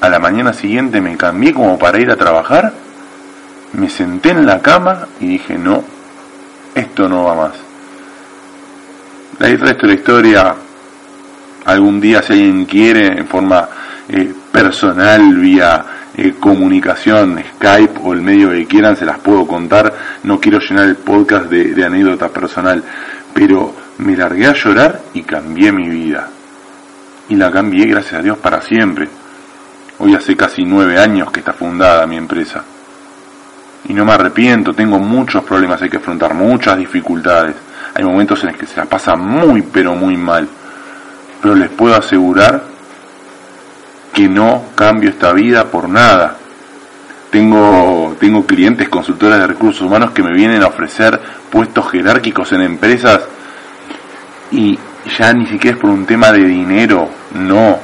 A 0.00 0.08
la 0.08 0.18
mañana 0.18 0.52
siguiente 0.52 1.00
me 1.00 1.16
cambié 1.16 1.52
como 1.52 1.78
para 1.78 1.98
ir 2.00 2.10
a 2.10 2.16
trabajar, 2.16 2.72
me 3.74 3.88
senté 3.88 4.30
en 4.30 4.46
la 4.46 4.60
cama 4.60 5.06
y 5.20 5.26
dije, 5.26 5.56
no, 5.56 5.84
esto 6.74 7.08
no 7.08 7.24
va 7.24 7.34
más. 7.34 7.69
El 9.40 9.58
resto 9.58 9.86
de 9.86 9.94
la 9.94 9.98
historia, 9.98 10.54
algún 11.64 11.98
día 11.98 12.20
si 12.20 12.34
alguien 12.34 12.66
quiere, 12.66 13.06
en 13.06 13.26
forma 13.26 13.66
eh, 14.06 14.34
personal, 14.52 15.34
vía 15.34 15.86
eh, 16.14 16.34
comunicación, 16.38 17.42
Skype 17.56 18.00
o 18.04 18.12
el 18.12 18.20
medio 18.20 18.50
que 18.50 18.66
quieran, 18.66 18.96
se 18.96 19.06
las 19.06 19.18
puedo 19.20 19.46
contar. 19.46 19.94
No 20.24 20.38
quiero 20.38 20.58
llenar 20.60 20.84
el 20.84 20.96
podcast 20.96 21.46
de, 21.46 21.72
de 21.72 21.84
anécdota 21.86 22.28
personal, 22.28 22.84
pero 23.32 23.74
me 23.98 24.14
largué 24.14 24.46
a 24.46 24.52
llorar 24.52 25.00
y 25.14 25.22
cambié 25.22 25.72
mi 25.72 25.88
vida. 25.88 26.28
Y 27.30 27.34
la 27.34 27.50
cambié, 27.50 27.86
gracias 27.86 28.20
a 28.20 28.22
Dios, 28.22 28.36
para 28.36 28.60
siempre. 28.60 29.08
Hoy 30.00 30.14
hace 30.14 30.36
casi 30.36 30.66
nueve 30.66 30.98
años 30.98 31.32
que 31.32 31.40
está 31.40 31.54
fundada 31.54 32.06
mi 32.06 32.18
empresa. 32.18 32.62
Y 33.88 33.94
no 33.94 34.04
me 34.04 34.12
arrepiento, 34.12 34.74
tengo 34.74 34.98
muchos 34.98 35.42
problemas, 35.44 35.80
hay 35.80 35.88
que 35.88 35.96
afrontar 35.96 36.34
muchas 36.34 36.76
dificultades 36.76 37.69
hay 37.94 38.04
momentos 38.04 38.42
en 38.42 38.50
los 38.50 38.58
que 38.58 38.66
se 38.66 38.76
la 38.76 38.86
pasa 38.86 39.16
muy, 39.16 39.62
pero 39.62 39.94
muy 39.94 40.16
mal. 40.16 40.48
Pero 41.40 41.54
les 41.54 41.70
puedo 41.70 41.94
asegurar 41.94 42.64
que 44.12 44.28
no 44.28 44.64
cambio 44.74 45.10
esta 45.10 45.32
vida 45.32 45.64
por 45.66 45.88
nada. 45.88 46.36
Tengo, 47.30 48.16
tengo 48.18 48.44
clientes, 48.44 48.88
consultoras 48.88 49.38
de 49.38 49.46
recursos 49.46 49.82
humanos 49.82 50.10
que 50.10 50.22
me 50.22 50.32
vienen 50.32 50.62
a 50.62 50.66
ofrecer 50.66 51.20
puestos 51.50 51.88
jerárquicos 51.90 52.52
en 52.52 52.62
empresas 52.62 53.20
y 54.50 54.78
ya 55.18 55.32
ni 55.32 55.46
siquiera 55.46 55.76
es 55.76 55.80
por 55.80 55.90
un 55.90 56.06
tema 56.06 56.32
de 56.32 56.44
dinero, 56.44 57.08
no. 57.34 57.78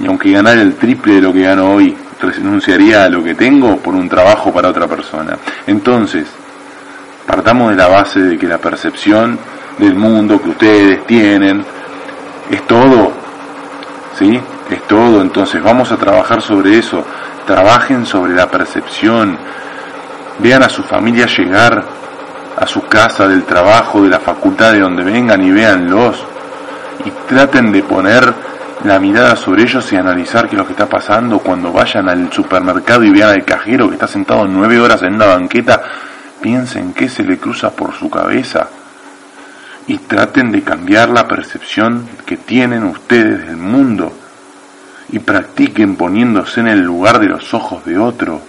Y 0.00 0.06
aunque 0.06 0.32
ganar 0.32 0.58
el 0.58 0.74
triple 0.74 1.14
de 1.14 1.20
lo 1.20 1.32
que 1.32 1.42
gano 1.42 1.72
hoy, 1.72 1.94
renunciaría 2.20 3.04
a 3.04 3.08
lo 3.08 3.22
que 3.22 3.34
tengo 3.34 3.76
por 3.78 3.94
un 3.94 4.08
trabajo 4.08 4.52
para 4.52 4.68
otra 4.68 4.86
persona. 4.86 5.36
Entonces, 5.66 6.26
Partamos 7.26 7.70
de 7.70 7.76
la 7.76 7.88
base 7.88 8.20
de 8.20 8.38
que 8.38 8.46
la 8.46 8.58
percepción 8.58 9.38
del 9.78 9.94
mundo 9.94 10.40
que 10.40 10.50
ustedes 10.50 11.06
tienen 11.06 11.64
es 12.50 12.66
todo, 12.66 13.12
¿sí? 14.18 14.40
Es 14.70 14.82
todo, 14.86 15.22
entonces 15.22 15.62
vamos 15.62 15.92
a 15.92 15.96
trabajar 15.96 16.42
sobre 16.42 16.78
eso, 16.78 17.04
trabajen 17.46 18.06
sobre 18.06 18.34
la 18.34 18.48
percepción, 18.48 19.36
vean 20.38 20.62
a 20.62 20.68
su 20.68 20.82
familia 20.82 21.26
llegar 21.26 21.84
a 22.56 22.66
su 22.66 22.86
casa, 22.86 23.26
del 23.26 23.44
trabajo, 23.44 24.02
de 24.02 24.10
la 24.10 24.20
facultad, 24.20 24.72
de 24.72 24.80
donde 24.80 25.02
vengan 25.02 25.42
y 25.42 25.50
véanlos. 25.50 26.24
Y 27.04 27.10
traten 27.28 27.72
de 27.72 27.82
poner 27.82 28.32
la 28.84 28.98
mirada 28.98 29.36
sobre 29.36 29.62
ellos 29.62 29.92
y 29.92 29.96
analizar 29.96 30.48
qué 30.48 30.54
es 30.54 30.58
lo 30.58 30.66
que 30.66 30.72
está 30.72 30.86
pasando. 30.86 31.38
Cuando 31.38 31.72
vayan 31.72 32.08
al 32.08 32.32
supermercado 32.32 33.04
y 33.04 33.10
vean 33.10 33.30
al 33.30 33.44
cajero 33.44 33.88
que 33.88 33.94
está 33.94 34.06
sentado 34.06 34.46
nueve 34.46 34.78
horas 34.78 35.02
en 35.02 35.14
una 35.14 35.26
banqueta 35.26 35.82
piensen 36.42 36.92
qué 36.92 37.08
se 37.08 37.22
le 37.22 37.38
cruza 37.38 37.70
por 37.70 37.94
su 37.94 38.10
cabeza 38.10 38.68
y 39.86 39.98
traten 39.98 40.52
de 40.52 40.62
cambiar 40.62 41.08
la 41.08 41.26
percepción 41.26 42.08
que 42.26 42.36
tienen 42.36 42.84
ustedes 42.84 43.46
del 43.46 43.56
mundo 43.56 44.12
y 45.10 45.18
practiquen 45.18 45.96
poniéndose 45.96 46.60
en 46.60 46.68
el 46.68 46.82
lugar 46.82 47.18
de 47.20 47.26
los 47.26 47.54
ojos 47.54 47.84
de 47.84 47.98
otro. 47.98 48.40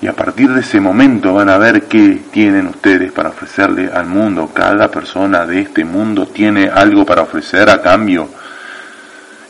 Y 0.00 0.08
a 0.08 0.12
partir 0.12 0.50
de 0.52 0.60
ese 0.60 0.78
momento 0.80 1.32
van 1.32 1.48
a 1.48 1.58
ver 1.58 1.84
qué 1.84 2.22
tienen 2.30 2.66
ustedes 2.66 3.12
para 3.12 3.30
ofrecerle 3.30 3.90
al 3.92 4.06
mundo. 4.06 4.50
Cada 4.52 4.90
persona 4.90 5.46
de 5.46 5.60
este 5.60 5.84
mundo 5.84 6.26
tiene 6.26 6.68
algo 6.68 7.06
para 7.06 7.22
ofrecer 7.22 7.70
a 7.70 7.80
cambio 7.80 8.28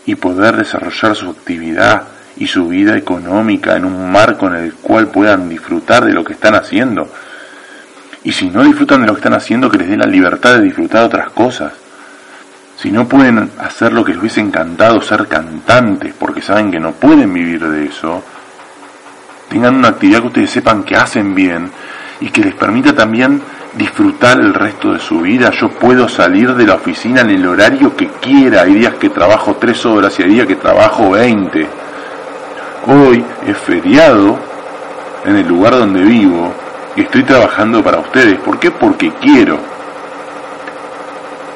y 0.04 0.14
poder 0.14 0.56
desarrollar 0.56 1.16
su 1.16 1.30
actividad 1.30 2.15
y 2.38 2.46
su 2.46 2.68
vida 2.68 2.96
económica 2.96 3.76
en 3.76 3.84
un 3.84 4.10
marco 4.10 4.46
en 4.48 4.56
el 4.56 4.74
cual 4.74 5.08
puedan 5.08 5.48
disfrutar 5.48 6.04
de 6.04 6.12
lo 6.12 6.24
que 6.24 6.34
están 6.34 6.54
haciendo. 6.54 7.08
Y 8.24 8.32
si 8.32 8.50
no 8.50 8.64
disfrutan 8.64 9.00
de 9.00 9.06
lo 9.06 9.14
que 9.14 9.20
están 9.20 9.34
haciendo, 9.34 9.70
que 9.70 9.78
les 9.78 9.88
dé 9.88 9.96
la 9.96 10.06
libertad 10.06 10.54
de 10.54 10.62
disfrutar 10.62 11.04
otras 11.04 11.30
cosas. 11.30 11.72
Si 12.76 12.90
no 12.90 13.08
pueden 13.08 13.50
hacer 13.58 13.92
lo 13.92 14.04
que 14.04 14.12
les 14.12 14.20
hubiese 14.20 14.40
encantado 14.40 15.00
ser 15.00 15.26
cantantes, 15.28 16.14
porque 16.18 16.42
saben 16.42 16.70
que 16.70 16.80
no 16.80 16.92
pueden 16.92 17.32
vivir 17.32 17.66
de 17.66 17.86
eso, 17.86 18.22
tengan 19.48 19.76
una 19.76 19.88
actividad 19.88 20.20
que 20.20 20.26
ustedes 20.26 20.50
sepan 20.50 20.82
que 20.82 20.96
hacen 20.96 21.34
bien 21.34 21.70
y 22.20 22.28
que 22.28 22.42
les 22.42 22.54
permita 22.54 22.94
también 22.94 23.40
disfrutar 23.74 24.40
el 24.40 24.52
resto 24.52 24.92
de 24.92 25.00
su 25.00 25.20
vida. 25.20 25.50
Yo 25.52 25.70
puedo 25.70 26.08
salir 26.08 26.54
de 26.54 26.66
la 26.66 26.74
oficina 26.74 27.22
en 27.22 27.30
el 27.30 27.46
horario 27.46 27.96
que 27.96 28.08
quiera. 28.08 28.62
Hay 28.62 28.74
días 28.74 28.94
que 28.94 29.08
trabajo 29.08 29.56
tres 29.56 29.86
horas 29.86 30.18
y 30.18 30.24
hay 30.24 30.30
días 30.30 30.46
que 30.46 30.56
trabajo 30.56 31.10
veinte 31.10 31.66
Hoy 32.88 33.24
es 33.46 33.58
feriado 33.58 34.38
en 35.24 35.36
el 35.36 35.48
lugar 35.48 35.72
donde 35.72 36.02
vivo 36.02 36.52
Estoy 36.96 37.24
trabajando 37.24 37.84
para 37.84 37.98
ustedes. 37.98 38.38
¿Por 38.40 38.58
qué? 38.58 38.70
Porque 38.70 39.12
quiero. 39.20 39.58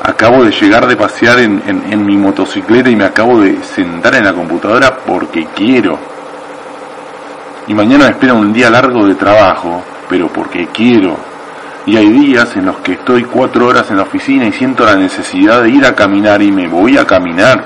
Acabo 0.03 0.45
de 0.45 0.51
llegar 0.51 0.87
de 0.87 0.97
pasear 0.97 1.39
en, 1.39 1.63
en 1.67 2.05
mi 2.05 2.19
motocicleta 2.19 2.91
y 2.91 2.97
me 2.97 3.05
acabo 3.05 3.41
de 3.41 3.63
sentar 3.63 4.15
en 4.17 4.25
la 4.25 4.35
computadora 4.35 4.95
porque 5.07 5.47
quiero. 5.55 5.99
Y 7.69 7.75
mañana 7.75 8.05
me 8.05 8.11
espera 8.11 8.35
un 8.35 8.53
día 8.53 8.69
largo 8.69 9.07
de 9.07 9.15
trabajo, 9.15 9.83
pero 10.11 10.29
porque 10.29 10.67
quiero. 10.67 11.17
Y 11.87 11.97
hay 11.97 12.11
días 12.11 12.55
en 12.57 12.67
los 12.67 12.77
que 12.81 12.93
estoy 12.93 13.25
cuatro 13.25 13.67
horas 13.67 13.91
en 13.91 13.97
la 13.97 14.03
oficina 14.03 14.45
y 14.45 14.53
siento 14.53 14.85
la 14.85 14.97
necesidad 14.97 15.63
de 15.63 15.71
ir 15.71 15.87
a 15.87 15.95
caminar 15.95 16.43
y 16.43 16.53
me 16.53 16.69
voy 16.69 16.99
a 16.99 17.07
caminar. 17.07 17.65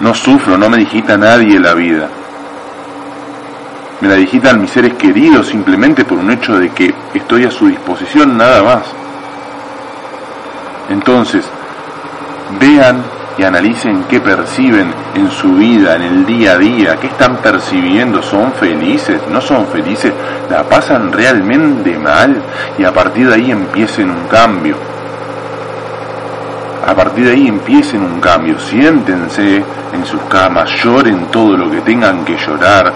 No 0.00 0.12
sufro, 0.12 0.58
no 0.58 0.68
me 0.68 0.76
digita 0.78 1.16
nadie 1.16 1.58
la 1.58 1.72
vida. 1.72 2.08
Me 4.02 4.08
la 4.08 4.16
digitan 4.16 4.60
mis 4.60 4.72
seres 4.72 4.94
queridos 4.94 5.46
simplemente 5.46 6.04
por 6.04 6.18
un 6.18 6.28
hecho 6.32 6.58
de 6.58 6.70
que 6.70 6.92
estoy 7.14 7.44
a 7.44 7.52
su 7.52 7.68
disposición 7.68 8.36
nada 8.36 8.60
más. 8.60 8.82
Entonces, 10.90 11.44
vean 12.58 13.00
y 13.38 13.44
analicen 13.44 14.02
qué 14.10 14.20
perciben 14.20 14.92
en 15.14 15.30
su 15.30 15.54
vida, 15.54 15.94
en 15.94 16.02
el 16.02 16.26
día 16.26 16.54
a 16.54 16.58
día, 16.58 16.96
qué 16.96 17.06
están 17.06 17.36
percibiendo, 17.36 18.20
son 18.24 18.52
felices, 18.54 19.20
no 19.30 19.40
son 19.40 19.68
felices, 19.68 20.12
la 20.50 20.64
pasan 20.64 21.12
realmente 21.12 21.96
mal 21.96 22.42
y 22.76 22.82
a 22.82 22.92
partir 22.92 23.28
de 23.28 23.34
ahí 23.34 23.52
empiecen 23.52 24.10
un 24.10 24.26
cambio. 24.26 24.74
A 26.86 26.94
partir 26.94 27.26
de 27.26 27.32
ahí 27.32 27.48
empiecen 27.48 28.02
un 28.02 28.20
cambio, 28.20 28.58
siéntense 28.58 29.64
en 29.92 30.04
sus 30.04 30.20
camas, 30.22 30.68
lloren 30.82 31.26
todo 31.30 31.56
lo 31.56 31.70
que 31.70 31.80
tengan 31.80 32.24
que 32.24 32.36
llorar, 32.36 32.92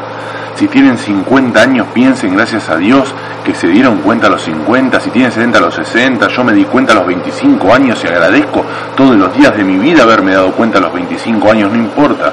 si 0.57 0.69
tienen 0.69 0.97
50 0.97 1.61
años, 1.61 1.87
piensen, 1.93 2.35
gracias 2.35 2.71
a 2.71 2.79
Dios, 2.79 3.15
que 3.45 3.55
se 3.55 3.69
dieron 3.69 3.99
cuenta 3.99 4.29
a 4.29 4.31
los 4.31 4.41
50. 4.41 5.01
Si 5.01 5.11
tienen 5.11 5.31
70 5.31 5.59
a 5.59 5.61
los 5.61 5.75
60, 5.75 6.29
yo 6.29 6.45
me 6.45 6.55
di 6.55 6.65
cuenta 6.65 6.93
a 6.93 6.97
los 6.97 7.07
25 7.07 7.75
años 7.75 8.03
y 8.03 8.07
agradezco 8.07 8.65
todos 8.97 9.17
los 9.17 9.37
días 9.37 9.55
de 9.55 9.63
mi 9.65 9.77
vida 9.77 10.05
haberme 10.05 10.33
dado 10.33 10.53
cuenta 10.53 10.79
a 10.79 10.81
los 10.81 10.95
25 10.95 11.51
años. 11.51 11.71
No 11.71 11.77
importa. 11.77 12.33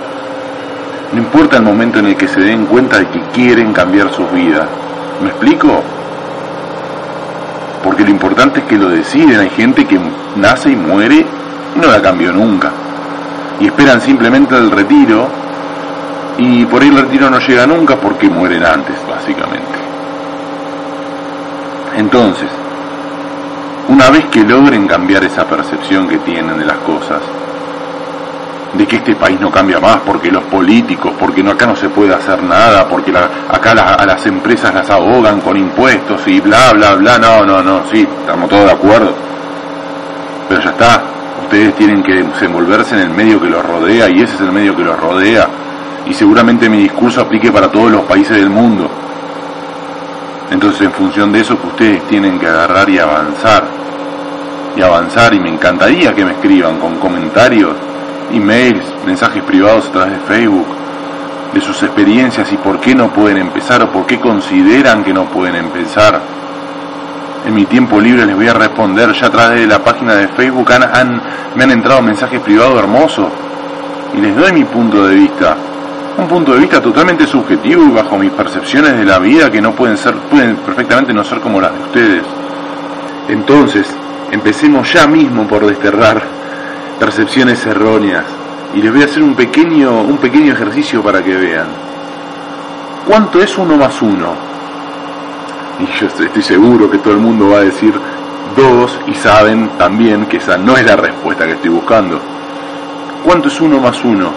No 1.12 1.20
importa 1.20 1.58
el 1.58 1.64
momento 1.64 2.00
en 2.00 2.06
el 2.06 2.16
que 2.16 2.30
se 2.30 2.40
den 2.40 2.66
cuenta 2.66 2.98
de 2.98 3.10
que 3.10 3.20
quieren 3.34 3.74
cambiar 3.74 4.10
sus 4.14 4.32
vidas. 4.32 4.70
¿Me 5.22 5.28
explico? 5.28 5.84
Porque 7.84 8.06
lo 8.06 8.10
importante 8.10 8.62
es 8.62 8.66
que 8.68 8.78
lo 8.78 8.88
deciden. 8.88 9.38
Hay 9.38 9.50
gente 9.50 9.84
que 9.84 10.00
nace 10.38 10.70
y 10.70 10.78
muere 10.78 11.26
no 11.76 11.88
la 11.88 12.02
cambió 12.02 12.32
nunca. 12.32 12.72
Y 13.60 13.68
esperan 13.68 14.02
simplemente 14.02 14.56
el 14.56 14.72
retiro 14.72 15.28
y 16.38 16.66
por 16.66 16.82
ahí 16.82 16.90
el 16.90 16.98
retiro 16.98 17.30
no 17.30 17.40
llega 17.40 17.68
nunca 17.68 17.96
porque 17.96 18.30
mueren 18.30 18.66
antes, 18.66 18.96
básicamente. 19.08 19.80
Entonces, 21.96 22.50
una 23.88 24.10
vez 24.10 24.26
que 24.26 24.44
logren 24.44 24.88
cambiar 24.88 25.24
esa 25.24 25.46
percepción 25.46 26.08
que 26.08 26.18
tienen 26.20 26.58
de 26.58 26.66
las 26.66 26.78
cosas, 26.78 27.22
de 28.74 28.88
que 28.88 28.96
este 28.96 29.16
país 29.16 29.40
no 29.40 29.52
cambia 29.52 29.80
más 29.80 29.98
porque 29.98 30.32
los 30.32 30.44
políticos, 30.46 31.14
porque 31.20 31.44
no, 31.44 31.52
acá 31.52 31.68
no 31.68 31.76
se 31.76 31.90
puede 31.90 32.14
hacer 32.14 32.42
nada, 32.42 32.88
porque 32.88 33.14
acá 33.16 33.72
a 33.72 34.06
las 34.06 34.26
empresas 34.26 34.74
las 34.74 34.90
ahogan 34.90 35.42
con 35.42 35.56
impuestos 35.56 36.28
y 36.28 36.40
bla, 36.40 36.74
bla, 36.74 36.96
bla, 36.96 37.20
no, 37.20 37.46
no, 37.46 37.62
no, 37.62 37.84
sí, 37.92 38.08
estamos 38.22 38.50
todos 38.50 38.66
de 38.66 38.72
acuerdo, 38.72 39.14
pero 40.50 40.62
ya 40.62 40.72
está, 40.72 41.04
ustedes 41.54 41.76
tienen 41.76 42.02
que 42.02 42.16
desenvolverse 42.16 42.96
en 42.96 43.02
el 43.02 43.10
medio 43.12 43.40
que 43.40 43.48
los 43.48 43.64
rodea 43.64 44.10
y 44.10 44.24
ese 44.24 44.34
es 44.34 44.42
el 44.42 44.52
medio 44.52 44.76
que 44.76 44.84
los 44.84 45.00
rodea 45.00 45.48
y 46.08 46.12
seguramente 46.12 46.68
mi 46.68 46.80
discurso 46.80 47.22
aplique 47.22 47.52
para 47.52 47.70
todos 47.70 47.92
los 47.92 48.02
países 48.06 48.38
del 48.38 48.50
mundo. 48.50 48.90
Entonces, 50.50 50.82
en 50.82 50.92
función 50.94 51.32
de 51.32 51.42
eso, 51.42 51.62
que 51.62 51.68
ustedes 51.68 52.08
tienen 52.08 52.40
que 52.40 52.48
agarrar 52.48 52.90
y 52.90 52.98
avanzar. 52.98 53.66
Y 54.76 54.82
avanzar, 54.82 55.32
y 55.36 55.40
me 55.40 55.50
encantaría 55.50 56.16
que 56.16 56.26
me 56.26 56.32
escriban 56.32 56.80
con 56.80 56.96
comentarios, 56.96 57.76
emails, 58.32 58.84
mensajes 59.06 59.44
privados 59.44 59.90
a 59.90 59.92
través 59.92 60.14
de 60.14 60.20
Facebook, 60.22 60.68
de 61.54 61.62
sus 61.62 61.84
experiencias 61.84 62.52
y 62.52 62.58
por 62.58 62.80
qué 62.80 62.96
no 62.96 63.10
pueden 63.10 63.38
empezar 63.38 63.84
o 63.84 63.92
por 63.92 64.08
qué 64.08 64.20
consideran 64.20 65.04
que 65.04 65.14
no 65.14 65.26
pueden 65.26 65.56
empezar. 65.56 66.33
En 67.46 67.54
mi 67.54 67.66
tiempo 67.66 68.00
libre 68.00 68.26
les 68.26 68.36
voy 68.36 68.48
a 68.48 68.54
responder, 68.54 69.12
ya 69.14 69.28
a 69.28 69.50
de 69.50 69.68
la 69.68 69.80
página 69.80 70.16
de 70.16 70.30
Facebook 70.30 70.72
han, 70.72 71.22
me 71.56 71.64
han 71.66 71.72
entrado 71.72 72.02
mensajes 72.02 72.40
privados 72.40 72.80
hermosos 72.80 73.28
y 74.16 74.22
les 74.22 74.36
doy 74.36 74.54
mi 74.54 74.64
punto 74.64 75.06
de 75.06 75.16
vista 75.16 75.58
un 76.18 76.28
punto 76.28 76.54
de 76.54 76.60
vista 76.60 76.80
totalmente 76.80 77.26
subjetivo 77.26 77.84
y 77.84 77.90
bajo 77.90 78.18
mis 78.18 78.32
percepciones 78.32 78.98
de 78.98 79.04
la 79.04 79.20
vida 79.20 79.52
que 79.52 79.62
no 79.62 79.72
pueden 79.72 79.98
ser, 79.98 80.14
pueden 80.30 80.58
perfectamente 80.58 81.14
no 81.14 81.24
ser 81.24 81.40
como 81.40 81.60
las 81.60 81.74
de 81.74 81.80
ustedes. 81.80 82.24
Entonces, 83.28 83.88
empecemos 84.32 84.94
ya 84.94 85.08
mismo 85.08 85.48
por 85.48 85.66
desterrar 85.66 86.22
percepciones 87.00 87.66
erróneas 87.66 88.26
y 88.76 88.82
les 88.82 88.92
voy 88.92 89.02
a 89.02 89.06
hacer 89.06 89.24
un 89.24 89.34
pequeño, 89.34 90.02
un 90.02 90.18
pequeño 90.18 90.54
ejercicio 90.54 91.02
para 91.02 91.24
que 91.24 91.36
vean. 91.36 91.68
¿Cuánto 93.08 93.42
es 93.42 93.58
uno 93.58 93.76
más 93.76 94.02
uno? 94.02 94.53
Y 95.80 96.00
yo 96.00 96.08
estoy 96.08 96.42
seguro 96.42 96.90
que 96.90 97.00
todo 97.00 97.14
el 97.14 97.20
mundo 97.20 97.50
va 97.50 97.58
a 97.58 97.62
decir 97.62 97.94
dos 98.56 99.00
y 99.08 99.14
saben 99.16 99.70
también 99.78 100.26
que 100.26 100.38
esa 100.38 100.58
no 100.58 100.78
es 100.78 100.86
la 100.86 100.96
respuesta 100.96 101.46
que 101.46 101.54
estoy 101.54 101.72
buscando. 101.72 102.20
¿Cuánto 103.24 103.48
es 103.48 103.60
uno 103.62 103.80
más 103.80 104.04
uno? 104.04 104.32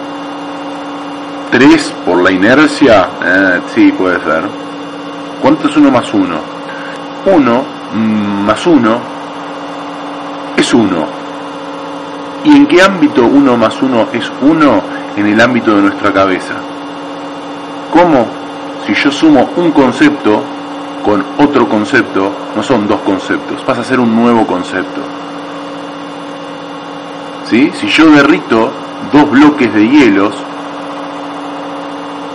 3 1.51 1.93
por 2.05 2.21
la 2.21 2.31
inercia, 2.31 3.09
eh, 3.23 3.61
sí, 3.73 3.91
puede 3.91 4.19
ser. 4.19 4.43
¿Cuánto 5.41 5.67
es 5.67 5.77
1 5.77 5.91
más 5.91 6.13
1? 6.13 6.37
1 7.25 7.63
mm, 7.93 8.45
más 8.45 8.65
1 8.65 8.99
es 10.57 10.73
1. 10.73 11.05
¿Y 12.43 12.55
en 12.55 12.65
qué 12.67 12.81
ámbito 12.81 13.25
1 13.25 13.57
más 13.57 13.81
1 13.81 14.07
es 14.13 14.31
1? 14.41 14.81
En 15.15 15.27
el 15.27 15.41
ámbito 15.41 15.75
de 15.75 15.83
nuestra 15.83 16.11
cabeza. 16.11 16.53
¿Cómo? 17.91 18.27
Si 18.85 18.93
yo 18.93 19.11
sumo 19.11 19.49
un 19.55 19.71
concepto 19.71 20.43
con 21.03 21.23
otro 21.37 21.67
concepto, 21.67 22.31
no 22.55 22.63
son 22.63 22.87
dos 22.87 22.99
conceptos, 23.01 23.63
pasa 23.63 23.81
a 23.81 23.83
ser 23.83 23.99
un 23.99 24.15
nuevo 24.15 24.45
concepto. 24.45 25.01
¿Sí? 27.45 27.71
Si 27.75 27.87
yo 27.87 28.11
derrito 28.11 28.71
dos 29.11 29.29
bloques 29.29 29.73
de 29.73 29.87
hielos, 29.87 30.35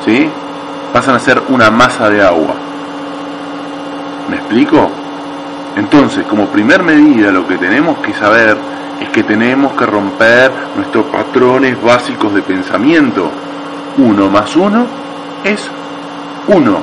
¿sí? 0.04 0.30
pasan 0.92 1.16
a 1.16 1.18
ser 1.18 1.42
una 1.48 1.70
masa 1.70 2.08
de 2.08 2.22
agua. 2.22 2.54
¿Me 4.28 4.36
explico? 4.36 4.90
Entonces, 5.76 6.24
como 6.26 6.46
primer 6.46 6.82
medida, 6.82 7.30
lo 7.30 7.46
que 7.46 7.56
tenemos 7.56 7.98
que 7.98 8.12
saber 8.14 8.56
es 9.00 9.08
que 9.08 9.22
tenemos 9.22 9.72
que 9.72 9.86
romper 9.86 10.52
nuestros 10.76 11.06
patrones 11.06 11.82
básicos 11.82 12.34
de 12.34 12.42
pensamiento. 12.42 13.30
Uno 13.98 14.28
más 14.28 14.54
uno 14.54 14.86
es 15.44 15.68
uno. 16.48 16.78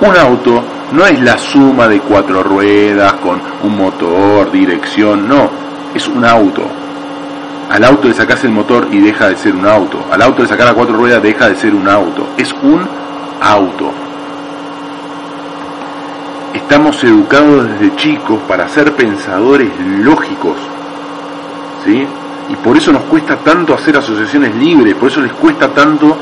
Un 0.00 0.16
auto 0.16 0.62
no 0.92 1.04
es 1.04 1.20
la 1.20 1.36
suma 1.36 1.86
de 1.86 2.00
cuatro 2.00 2.42
ruedas 2.42 3.12
con 3.14 3.40
un 3.62 3.76
motor, 3.76 4.50
dirección, 4.50 5.28
no, 5.28 5.50
es 5.94 6.08
un 6.08 6.24
auto. 6.24 6.62
Al 7.70 7.84
auto 7.84 8.08
le 8.08 8.14
sacas 8.14 8.42
el 8.44 8.50
motor 8.50 8.88
y 8.90 8.98
deja 8.98 9.28
de 9.28 9.36
ser 9.36 9.54
un 9.54 9.66
auto. 9.66 9.98
Al 10.10 10.22
auto 10.22 10.42
le 10.42 10.48
sacas 10.48 10.66
las 10.66 10.74
cuatro 10.74 10.96
ruedas, 10.96 11.22
deja 11.22 11.48
de 11.50 11.56
ser 11.56 11.74
un 11.74 11.86
auto. 11.86 12.28
Es 12.38 12.54
un 12.62 12.80
auto. 13.42 13.90
Estamos 16.54 17.04
educados 17.04 17.68
desde 17.68 17.96
chicos 17.96 18.40
para 18.48 18.68
ser 18.68 18.94
pensadores 18.94 19.70
lógicos. 20.02 20.56
¿Sí? 21.84 22.06
Y 22.48 22.56
por 22.56 22.78
eso 22.78 22.90
nos 22.90 23.02
cuesta 23.02 23.36
tanto 23.36 23.74
hacer 23.74 23.98
asociaciones 23.98 24.54
libres, 24.54 24.94
por 24.94 25.10
eso 25.10 25.20
les 25.20 25.32
cuesta 25.32 25.68
tanto 25.68 26.16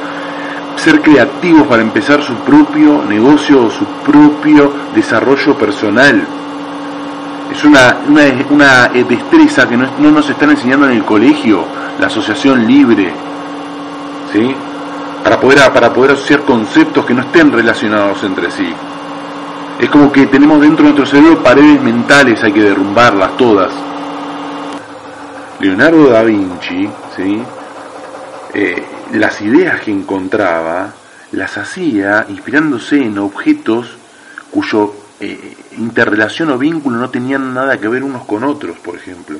ser 0.76 1.00
creativos 1.00 1.66
para 1.66 1.82
empezar 1.82 2.22
su 2.22 2.34
propio 2.36 3.02
negocio 3.08 3.64
o 3.64 3.70
su 3.70 3.84
propio 4.04 4.72
desarrollo 4.94 5.54
personal 5.54 6.26
es 7.50 7.64
una, 7.64 7.96
una, 8.50 8.86
eh, 8.92 9.04
destreza 9.04 9.68
que 9.68 9.76
no, 9.76 9.88
nos 9.98 10.28
están 10.28 10.50
enseñando 10.50 10.86
en 10.86 10.96
el 10.96 11.04
colegio, 11.04 11.64
la 11.98 12.06
asociación 12.06 12.66
libre, 12.66 13.12
¿sí? 14.32 14.54
Para 15.22 15.40
poder, 15.40 15.72
para 15.72 15.92
poder 15.92 16.12
asociar 16.12 16.42
conceptos 16.42 17.04
que 17.04 17.14
no 17.14 17.22
estén 17.22 17.52
relacionados 17.52 18.22
entre 18.24 18.50
sí. 18.50 18.72
Es 19.78 19.88
como 19.90 20.10
que 20.10 20.26
tenemos 20.26 20.60
dentro 20.60 20.86
de 20.86 20.92
nuestro 20.92 21.06
cerebro 21.06 21.42
paredes 21.42 21.80
mentales, 21.82 22.42
hay 22.42 22.52
que 22.52 22.62
derrumbarlas 22.62 23.36
todas. 23.36 23.72
Leonardo 25.60 26.10
da 26.10 26.22
Vinci, 26.22 26.88
¿sí? 27.16 27.42
Eh, 28.54 28.84
las 29.12 29.40
ideas 29.40 29.80
que 29.80 29.90
encontraba 29.90 30.94
las 31.32 31.58
hacía 31.58 32.26
inspirándose 32.28 32.96
en 32.96 33.18
objetos 33.18 33.96
cuyo 34.50 34.94
eh, 35.20 35.56
interrelación 35.78 36.50
o 36.50 36.58
vínculo 36.58 36.98
no 36.98 37.10
tenían 37.10 37.52
nada 37.54 37.78
que 37.78 37.88
ver 37.88 38.02
unos 38.02 38.24
con 38.24 38.44
otros, 38.44 38.78
por 38.78 38.96
ejemplo. 38.96 39.38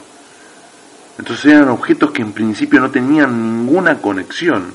Entonces 1.19 1.47
eran 1.47 1.69
objetos 1.69 2.11
que 2.11 2.23
en 2.23 2.33
principio 2.33 2.81
no 2.81 2.91
tenían 2.91 3.31
ninguna 3.43 3.99
conexión. 3.99 4.75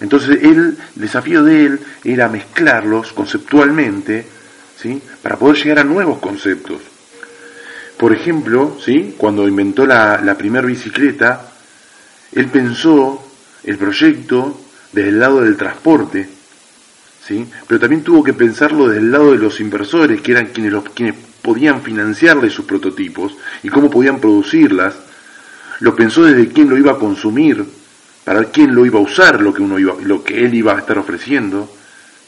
Entonces 0.00 0.42
el 0.42 0.78
desafío 0.94 1.42
de 1.42 1.66
él 1.66 1.80
era 2.04 2.28
mezclarlos 2.28 3.12
conceptualmente 3.12 4.26
¿sí? 4.80 5.00
Para 5.22 5.36
poder 5.36 5.56
llegar 5.56 5.80
a 5.80 5.84
nuevos 5.84 6.18
conceptos. 6.18 6.80
Por 7.96 8.14
ejemplo, 8.14 8.78
¿sí? 8.84 9.14
Cuando 9.18 9.48
inventó 9.48 9.84
la, 9.86 10.20
la 10.22 10.36
primera 10.36 10.66
bicicleta, 10.66 11.50
él 12.32 12.46
pensó 12.46 13.22
el 13.64 13.78
proyecto 13.78 14.60
desde 14.92 15.10
el 15.10 15.20
lado 15.20 15.40
del 15.40 15.56
transporte, 15.56 16.28
¿sí? 17.26 17.46
Pero 17.66 17.80
también 17.80 18.02
tuvo 18.02 18.22
que 18.22 18.32
pensarlo 18.32 18.88
desde 18.88 19.00
el 19.00 19.12
lado 19.12 19.32
de 19.32 19.38
los 19.38 19.60
inversores, 19.60 20.20
que 20.20 20.32
eran 20.32 20.46
quienes, 20.46 20.72
los, 20.72 20.84
quienes 20.90 21.14
podían 21.42 21.82
financiarle 21.82 22.50
sus 22.50 22.64
prototipos 22.64 23.36
y 23.62 23.68
cómo 23.68 23.90
podían 23.90 24.20
producirlas. 24.20 24.94
Lo 25.80 25.94
pensó 25.94 26.24
desde 26.24 26.48
quién 26.48 26.68
lo 26.68 26.76
iba 26.76 26.92
a 26.92 26.98
consumir, 26.98 27.64
para 28.24 28.44
quién 28.44 28.74
lo 28.74 28.84
iba 28.84 28.98
a 28.98 29.02
usar 29.02 29.40
lo 29.40 29.54
que 29.54 29.62
uno 29.62 29.78
iba, 29.78 29.94
lo 30.02 30.22
que 30.22 30.44
él 30.44 30.54
iba 30.54 30.74
a 30.74 30.78
estar 30.78 30.98
ofreciendo, 30.98 31.72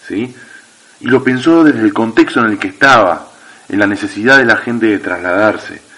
¿sí? 0.06 0.34
Y 1.00 1.06
lo 1.06 1.22
pensó 1.24 1.64
desde 1.64 1.80
el 1.80 1.92
contexto 1.92 2.40
en 2.40 2.52
el 2.52 2.58
que 2.58 2.68
estaba, 2.68 3.30
en 3.68 3.78
la 3.78 3.86
necesidad 3.86 4.38
de 4.38 4.44
la 4.44 4.56
gente 4.56 4.86
de 4.86 4.98
trasladarse. 4.98 5.89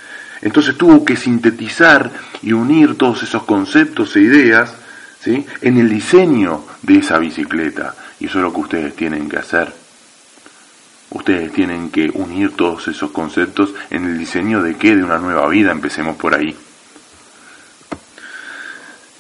Entonces 0.43 0.77
tuvo 0.77 1.05
que 1.05 1.17
sintetizar 1.17 2.11
y 2.43 2.53
unir 2.53 2.99
todos 2.99 3.23
esos 3.23 3.45
conceptos 3.45 4.17
e 4.17 4.21
ideas 4.21 4.75
¿sí? 5.21 5.47
en 5.61 5.79
el 5.79 5.89
diseño 5.89 6.65
de 6.83 6.99
esa 6.99 7.19
bicicleta. 7.19 7.95
Y 8.19 8.27
eso 8.27 8.39
es 8.39 8.45
lo 8.45 8.53
que 8.53 8.61
ustedes 8.61 8.97
tienen 8.97 9.29
que 9.29 9.39
hacer. 9.39 9.73
Ustedes 11.11 11.53
tienen 11.53 11.91
que 11.91 12.11
unir 12.15 12.57
todos 12.57 12.89
esos 12.89 13.13
conceptos 13.13 13.75
en 13.91 14.05
el 14.07 14.19
diseño 14.19 14.63
de 14.63 14.77
qué? 14.77 14.97
De 14.97 15.05
una 15.05 15.19
nueva 15.19 15.49
vida. 15.49 15.71
Empecemos 15.71 16.17
por 16.17 16.35
ahí. 16.35 16.57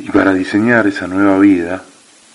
Y 0.01 0.11
para 0.11 0.35
diseñar 0.35 0.87
esa 0.89 1.07
nueva 1.07 1.39
vida, 1.39 1.85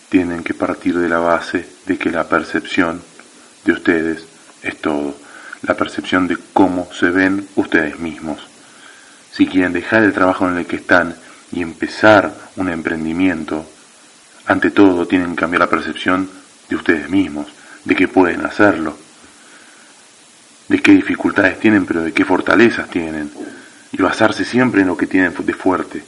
tienen 0.10 0.44
que 0.44 0.54
partir 0.54 0.98
de 0.98 1.10
la 1.10 1.20
base 1.20 1.68
de 1.86 1.98
que 1.98 2.10
la 2.10 2.30
percepción 2.30 3.02
de 3.66 3.72
ustedes 3.74 4.26
es 4.62 4.78
todo. 4.78 5.16
La 5.64 5.76
percepción 5.76 6.28
de 6.28 6.38
cómo 6.54 6.88
se 6.94 7.10
ven 7.10 7.48
ustedes 7.56 8.00
mismos. 8.00 8.48
Si 9.38 9.46
quieren 9.46 9.72
dejar 9.72 10.02
el 10.02 10.14
trabajo 10.14 10.50
en 10.50 10.58
el 10.58 10.66
que 10.66 10.78
están 10.78 11.16
y 11.52 11.62
empezar 11.62 12.34
un 12.56 12.70
emprendimiento, 12.70 13.70
ante 14.48 14.72
todo 14.72 15.06
tienen 15.06 15.36
que 15.36 15.42
cambiar 15.42 15.60
la 15.60 15.70
percepción 15.70 16.28
de 16.68 16.76
ustedes 16.76 17.08
mismos, 17.08 17.46
de 17.86 17.96
que 17.96 18.08
pueden 18.08 18.44
hacerlo 18.48 18.98
de 20.68 20.80
qué 20.80 20.92
dificultades 20.94 21.60
tienen, 21.60 21.86
pero 21.86 22.02
de 22.02 22.14
qué 22.14 22.26
fortalezas 22.26 22.90
tienen, 22.90 23.32
y 23.92 24.02
basarse 24.02 24.44
siempre 24.44 24.82
en 24.82 24.88
lo 24.88 24.98
que 24.98 25.06
tienen 25.06 25.32
de 25.38 25.54
fuerte, 25.54 26.04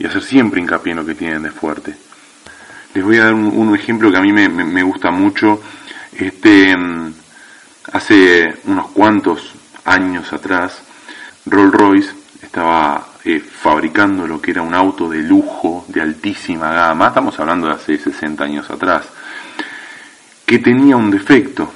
y 0.00 0.06
hacer 0.06 0.24
siempre 0.24 0.60
hincapié 0.60 0.90
en 0.90 0.98
lo 0.98 1.06
que 1.06 1.14
tienen 1.14 1.44
de 1.44 1.52
fuerte. 1.52 1.94
Les 2.92 3.04
voy 3.04 3.18
a 3.18 3.26
dar 3.26 3.34
un, 3.34 3.72
ejemplo 3.76 4.10
que 4.10 4.16
a 4.16 4.20
mí 4.20 4.32
me, 4.32 4.82
gusta 4.82 5.12
mucho. 5.12 5.62
Este, 6.12 6.76
mm, 6.76 7.14
hace 7.92 8.52
unos 8.64 8.88
cuantos 8.88 9.54
años 9.84 10.32
atrás, 10.32 10.82
Rolls 11.46 11.72
Royce 11.72 12.23
estaba 12.54 13.08
eh, 13.24 13.40
fabricando 13.40 14.28
lo 14.28 14.40
que 14.40 14.52
era 14.52 14.62
un 14.62 14.76
auto 14.76 15.08
de 15.08 15.20
lujo, 15.20 15.84
de 15.88 16.00
altísima 16.00 16.72
gama, 16.72 17.08
estamos 17.08 17.36
hablando 17.40 17.66
de 17.66 17.72
hace 17.72 17.98
60 17.98 18.44
años 18.44 18.70
atrás, 18.70 19.06
que 20.46 20.60
tenía 20.60 20.96
un 20.96 21.10
defecto, 21.10 21.72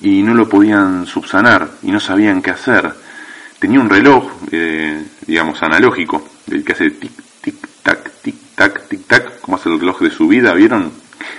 y 0.00 0.22
no 0.22 0.32
lo 0.34 0.48
podían 0.48 1.06
subsanar 1.06 1.68
y 1.82 1.90
no 1.90 1.98
sabían 1.98 2.40
qué 2.40 2.52
hacer. 2.52 2.94
Tenía 3.58 3.80
un 3.80 3.90
reloj, 3.90 4.30
eh, 4.52 5.04
digamos, 5.26 5.60
analógico, 5.60 6.24
el 6.48 6.62
que 6.62 6.72
hace 6.72 6.92
tic, 6.92 7.12
tic, 7.40 7.56
tac, 7.82 8.12
tic, 8.22 8.36
tac, 8.54 8.86
tic, 8.86 9.04
tac, 9.08 9.40
como 9.40 9.56
hace 9.56 9.70
el 9.70 9.80
reloj 9.80 10.02
de 10.02 10.10
su 10.10 10.28
vida, 10.28 10.54
¿vieron? 10.54 10.92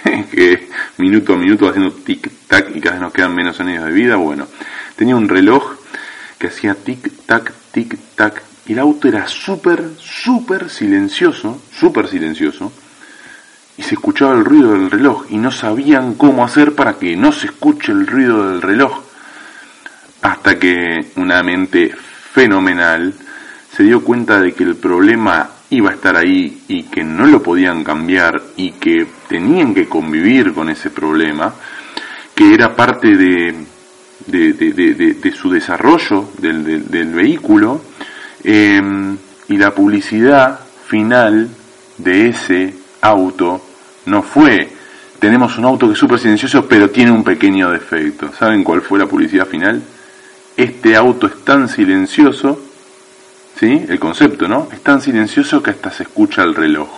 que 0.30 0.68
minuto 0.98 1.36
a 1.36 1.38
minuto 1.38 1.70
haciendo 1.70 1.94
tic, 1.94 2.30
tac 2.50 2.76
y 2.76 2.82
cada 2.82 2.96
vez 2.96 3.02
nos 3.02 3.14
quedan 3.14 3.34
menos 3.34 3.58
años 3.62 3.86
de 3.86 3.94
vida. 3.94 4.18
Bueno, 4.18 4.46
tenía 4.98 5.16
un 5.16 5.30
reloj 5.30 5.76
que 6.38 6.48
hacía 6.48 6.76
tic, 6.76 7.10
tac, 7.26 7.54
tic, 7.72 7.98
tac, 8.16 8.44
el 8.68 8.80
auto 8.80 9.08
era 9.08 9.28
súper, 9.28 9.92
súper 9.98 10.70
silencioso, 10.70 11.62
súper 11.72 12.08
silencioso, 12.08 12.72
y 13.78 13.84
se 13.84 13.96
escuchaba 13.96 14.34
el 14.34 14.46
ruido 14.46 14.72
del 14.74 14.92
reloj 14.92 15.26
y 15.30 15.38
no 15.38 15.52
sabían 15.52 16.14
cómo 16.14 16.46
hacer 16.46 16.76
para 16.76 16.98
que 16.98 17.16
no 17.16 17.32
se 17.32 17.48
escuche 17.48 17.92
el 17.92 18.08
ruido 18.08 18.50
del 18.50 18.62
reloj. 18.62 19.04
Hasta 20.22 20.58
que 20.58 21.12
una 21.16 21.44
mente 21.44 21.94
fenomenal 22.34 23.14
se 23.76 23.84
dio 23.84 24.04
cuenta 24.04 24.40
de 24.40 24.54
que 24.54 24.64
el 24.64 24.76
problema 24.76 25.50
iba 25.72 25.90
a 25.90 25.94
estar 25.94 26.16
ahí 26.16 26.64
y 26.68 26.84
que 26.84 27.04
no 27.04 27.26
lo 27.26 27.42
podían 27.42 27.84
cambiar 27.84 28.42
y 28.56 28.74
que 28.74 29.08
tenían 29.28 29.74
que 29.74 29.90
convivir 29.90 30.54
con 30.54 30.70
ese 30.70 30.92
problema, 30.92 31.54
que 32.36 32.54
era 32.54 32.76
parte 32.76 33.18
de, 33.18 33.56
de, 34.28 35.34
su 35.36 35.50
desarrollo 35.50 36.30
del, 36.38 36.90
del, 36.90 37.14
vehículo 37.14 37.82
eh, 38.44 38.82
y 39.48 39.58
la 39.58 39.74
publicidad 39.74 40.60
final 40.88 41.50
de 41.98 42.30
ese 42.30 42.74
auto 43.02 43.62
no 44.06 44.22
fue, 44.24 44.70
tenemos 45.20 45.58
un 45.58 45.66
auto 45.66 45.88
que 45.88 45.94
es 45.94 46.00
súper 46.00 46.20
silencioso 46.20 46.68
pero 46.68 46.90
tiene 46.90 47.12
un 47.12 47.24
pequeño 47.24 47.70
defecto. 47.70 48.32
¿Saben 48.38 48.64
cuál 48.64 48.82
fue 48.82 49.00
la 49.00 49.06
publicidad 49.06 49.48
final? 49.48 49.82
Este 50.58 50.96
auto 50.96 51.28
es 51.28 51.44
tan 51.44 51.68
silencioso, 51.68 52.62
¿sí? 53.58 53.86
El 53.88 54.00
concepto, 54.00 54.48
¿no? 54.48 54.68
Es 54.72 54.82
tan 54.82 55.02
silencioso 55.02 55.64
que 55.64 55.72
hasta 55.72 55.92
se 55.92 56.04
escucha 56.04 56.44
el 56.44 56.54
reloj. 56.54 56.90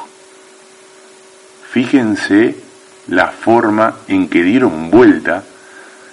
Fíjense 1.72 2.56
la 3.08 3.28
forma 3.28 3.96
en 4.08 4.28
que 4.28 4.44
dieron 4.44 4.90
vuelta 4.90 5.44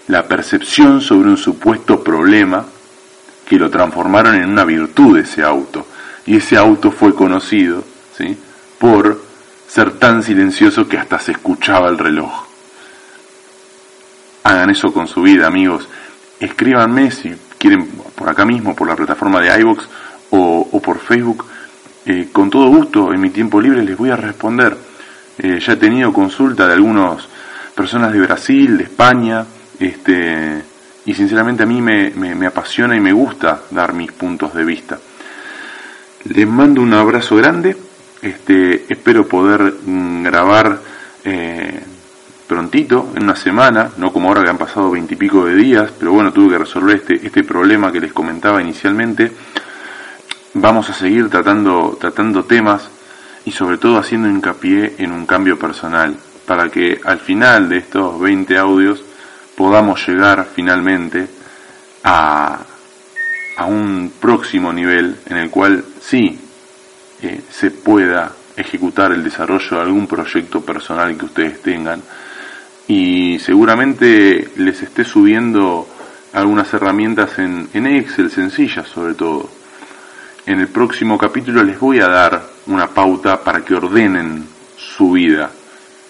la 0.09 0.27
percepción 0.29 1.01
sobre 1.01 1.31
un 1.31 1.37
supuesto 1.37 2.03
problema 2.05 2.67
que 3.53 3.59
lo 3.59 3.69
transformaron 3.69 4.37
en 4.37 4.49
una 4.49 4.65
virtud 4.65 5.19
ese 5.19 5.43
auto. 5.43 5.87
Y 6.25 6.37
ese 6.37 6.57
auto 6.57 6.91
fue 6.91 7.15
conocido 7.15 7.85
¿sí? 8.17 8.35
por 8.79 9.23
ser 9.69 9.99
tan 9.99 10.23
silencioso 10.23 10.89
que 10.89 10.97
hasta 10.97 11.19
se 11.19 11.33
escuchaba 11.33 11.91
el 11.91 11.99
reloj. 11.99 12.47
Hagan 14.45 14.71
eso 14.71 14.91
con 14.91 15.07
su 15.07 15.21
vida, 15.21 15.49
amigos. 15.49 15.87
Escríbanme 16.41 17.11
si 17.11 17.35
quieren 17.59 17.89
por 18.15 18.31
acá 18.31 18.47
mismo, 18.47 18.75
por 18.75 18.89
la 18.89 18.97
plataforma 18.97 19.39
de 19.39 19.61
iVoox 19.61 19.85
o, 20.31 20.81
por 20.83 20.99
Facebook. 21.01 21.45
Eh, 22.07 22.29
con 22.33 22.49
todo 22.49 22.69
gusto, 22.69 23.13
en 23.13 23.21
mi 23.21 23.29
tiempo 23.29 23.61
libre 23.61 23.85
les 23.85 23.99
voy 23.99 24.09
a 24.09 24.17
responder. 24.17 24.75
Eh, 25.37 25.61
ya 25.61 25.75
he 25.75 25.77
tenido 25.77 26.11
consulta 26.11 26.67
de 26.67 26.73
algunas 26.73 27.29
personas 27.75 28.15
de 28.15 28.21
Brasil, 28.21 28.79
de 28.79 28.85
España, 28.85 29.45
este, 29.79 30.72
y 31.07 31.15
sinceramente 31.15 31.63
a 31.63 31.67
mí 31.67 31.81
me, 31.81 32.11
me 32.11 32.47
apasiona 32.47 32.97
y 32.97 33.01
me 33.01 33.13
gusta 33.13 33.63
dar 33.71 33.93
mis 33.93 34.13
puntos 34.13 34.55
de 34.55 34.65
vista. 34.65 34.99
Les 36.25 36.47
mando 36.47 36.81
un 36.81 36.95
abrazo 36.95 37.37
grande 37.37 37.77
este, 38.23 38.85
espero 38.89 39.27
poder 39.27 39.75
mm, 39.85 40.23
grabar 40.23 40.79
eh, 41.25 41.81
prontito, 42.47 43.11
en 43.17 43.25
una 43.25 43.35
semana, 43.35 43.91
no 43.97 44.13
como 44.13 44.29
ahora 44.29 44.45
que 44.45 44.51
han 44.51 44.59
pasado 44.59 44.93
veintipico 44.93 45.45
de 45.45 45.57
días, 45.57 45.91
pero 45.99 46.13
bueno, 46.13 46.33
tuve 46.33 46.53
que 46.53 46.59
resolver 46.59 46.97
este, 46.97 47.27
este 47.27 47.43
problema 47.43 47.91
que 47.91 48.01
les 48.01 48.13
comentaba 48.13 48.63
inicialmente. 48.63 49.33
Vamos 50.55 50.89
a 50.89 50.95
seguir 50.95 51.29
tratando, 51.31 51.99
tratando 52.01 52.45
temas 52.45 52.89
y 53.45 53.51
sobre 53.51 53.79
todo 53.79 53.99
haciendo 53.99 54.29
hincapié 54.29 54.95
en 54.99 55.11
un 55.11 55.27
cambio 55.27 55.59
personal, 55.59 56.17
para 56.47 56.69
que 56.69 57.01
al 57.05 57.19
final 57.19 57.69
de 57.69 57.79
estos 57.79 58.21
20 58.21 58.57
audios 58.57 59.03
podamos 59.57 60.07
llegar 60.07 60.47
finalmente 60.55 61.27
a, 62.05 62.59
a 63.57 63.67
un 63.67 64.13
próximo 64.21 64.73
nivel 64.73 65.17
en 65.27 65.37
el 65.37 65.51
cual 65.51 65.85
sí, 66.01 66.39
se 67.51 67.71
pueda 67.71 68.33
ejecutar 68.57 69.13
el 69.13 69.23
desarrollo 69.23 69.77
de 69.77 69.83
algún 69.83 70.07
proyecto 70.07 70.61
personal 70.61 71.17
que 71.17 71.25
ustedes 71.25 71.63
tengan 71.63 72.03
y 72.89 73.39
seguramente 73.39 74.51
les 74.57 74.83
esté 74.83 75.05
subiendo 75.05 75.89
algunas 76.33 76.73
herramientas 76.75 77.39
en, 77.39 77.69
en 77.73 77.87
Excel 77.87 78.31
sencillas 78.31 78.89
sobre 78.89 79.15
todo. 79.15 79.49
En 80.45 80.59
el 80.59 80.69
próximo 80.69 81.17
capítulo 81.17 81.63
les 81.63 81.79
voy 81.79 82.01
a 82.01 82.09
dar 82.09 82.43
una 82.67 82.89
pauta 82.89 83.43
para 83.43 83.65
que 83.65 83.75
ordenen 83.75 84.45
su 84.77 85.13
vida. 85.13 85.51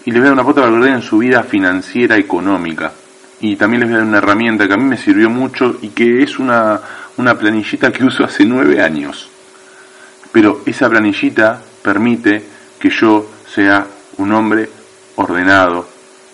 Y 0.04 0.10
les 0.10 0.20
voy 0.20 0.28
a 0.28 0.30
dar 0.30 0.32
una 0.32 0.44
pauta 0.44 0.62
para 0.62 0.72
que 0.72 0.78
ordenen 0.78 1.02
su 1.02 1.18
vida 1.18 1.42
financiera, 1.42 2.16
económica. 2.16 2.92
Y 3.42 3.56
también 3.56 3.80
les 3.80 3.90
voy 3.90 3.96
a 3.96 3.98
dar 3.98 4.08
una 4.08 4.18
herramienta 4.18 4.66
que 4.66 4.72
a 4.72 4.78
mí 4.78 4.84
me 4.84 4.96
sirvió 4.96 5.28
mucho 5.28 5.76
y 5.82 5.90
que 5.90 6.22
es 6.22 6.38
una, 6.38 6.80
una 7.18 7.38
planillita 7.38 7.92
que 7.92 8.04
uso 8.04 8.24
hace 8.24 8.46
nueve 8.46 8.80
años 8.80 9.28
pero 10.32 10.62
esa 10.66 10.88
planillita 10.88 11.62
permite 11.82 12.42
que 12.80 12.90
yo 12.90 13.30
sea 13.46 13.86
un 14.16 14.32
hombre 14.32 14.68
ordenado 15.16 15.86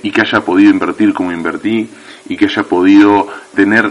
y 0.03 0.13
que 0.13 0.21
haya 0.21 0.41
podido 0.41 0.71
invertir 0.71 1.13
como 1.13 1.33
invertí 1.33 1.91
y 2.29 2.37
que 2.37 2.47
haya 2.47 2.63
podido 2.63 3.29
tener 3.55 3.91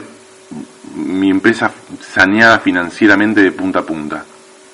mi 0.95 1.30
empresa 1.30 1.71
saneada 2.01 2.60
financieramente 2.60 3.43
de 3.43 3.51
punta 3.51 3.80
a 3.80 3.86
punta. 3.86 4.25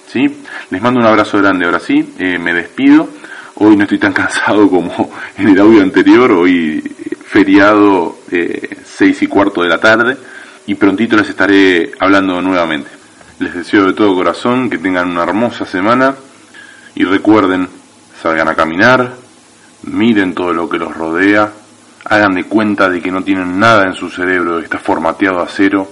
¿Sí? 0.07 0.43
Les 0.69 0.81
mando 0.81 0.99
un 0.99 1.07
abrazo 1.07 1.39
grande, 1.39 1.65
ahora 1.65 1.79
sí, 1.79 2.13
eh, 2.19 2.37
me 2.37 2.53
despido. 2.53 3.09
Hoy 3.55 3.75
no 3.75 3.83
estoy 3.83 3.97
tan 3.97 4.13
cansado 4.21 4.69
como 4.69 5.11
en 5.37 5.47
el 5.49 5.59
audio 5.59 5.81
anterior, 5.81 6.31
hoy 6.31 6.83
feriado 7.33 8.19
eh, 8.29 8.77
seis 8.85 9.23
y 9.23 9.27
cuarto 9.27 9.63
de 9.63 9.69
la 9.69 9.79
tarde. 9.79 10.15
y 10.67 10.75
prontito 10.75 11.17
les 11.17 11.27
estaré 11.27 11.91
hablando 11.99 12.39
nuevamente. 12.43 12.91
Les 13.39 13.55
deseo 13.55 13.85
de 13.85 13.93
todo 13.93 14.13
corazón 14.13 14.69
que 14.69 14.77
tengan 14.77 15.09
una 15.09 15.23
hermosa 15.23 15.65
semana 15.65 16.13
y 16.93 17.03
recuerden, 17.03 17.67
salgan 18.21 18.49
a 18.49 18.55
caminar, 18.55 19.15
miren 19.81 20.35
todo 20.35 20.53
lo 20.53 20.69
que 20.69 20.77
los 20.77 20.95
rodea, 20.95 21.51
hagan 22.05 22.35
de 22.35 22.43
cuenta 22.43 22.87
de 22.87 23.01
que 23.01 23.11
no 23.11 23.23
tienen 23.23 23.59
nada 23.59 23.87
en 23.87 23.95
su 23.95 24.11
cerebro, 24.11 24.59
está 24.59 24.77
formateado 24.77 25.41
a 25.41 25.47
cero 25.47 25.89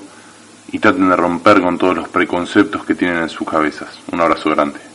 y 0.72 0.78
traten 0.78 1.10
de 1.10 1.16
romper 1.16 1.60
con 1.60 1.80
todos 1.80 1.96
los 1.96 2.08
preconceptos 2.08 2.86
que 2.86 2.94
tienen 2.94 3.24
en 3.24 3.30
sus 3.30 3.50
cabezas. 3.50 4.00
Un 4.12 4.22
abrazo 4.22 4.52
grande. 4.52 4.91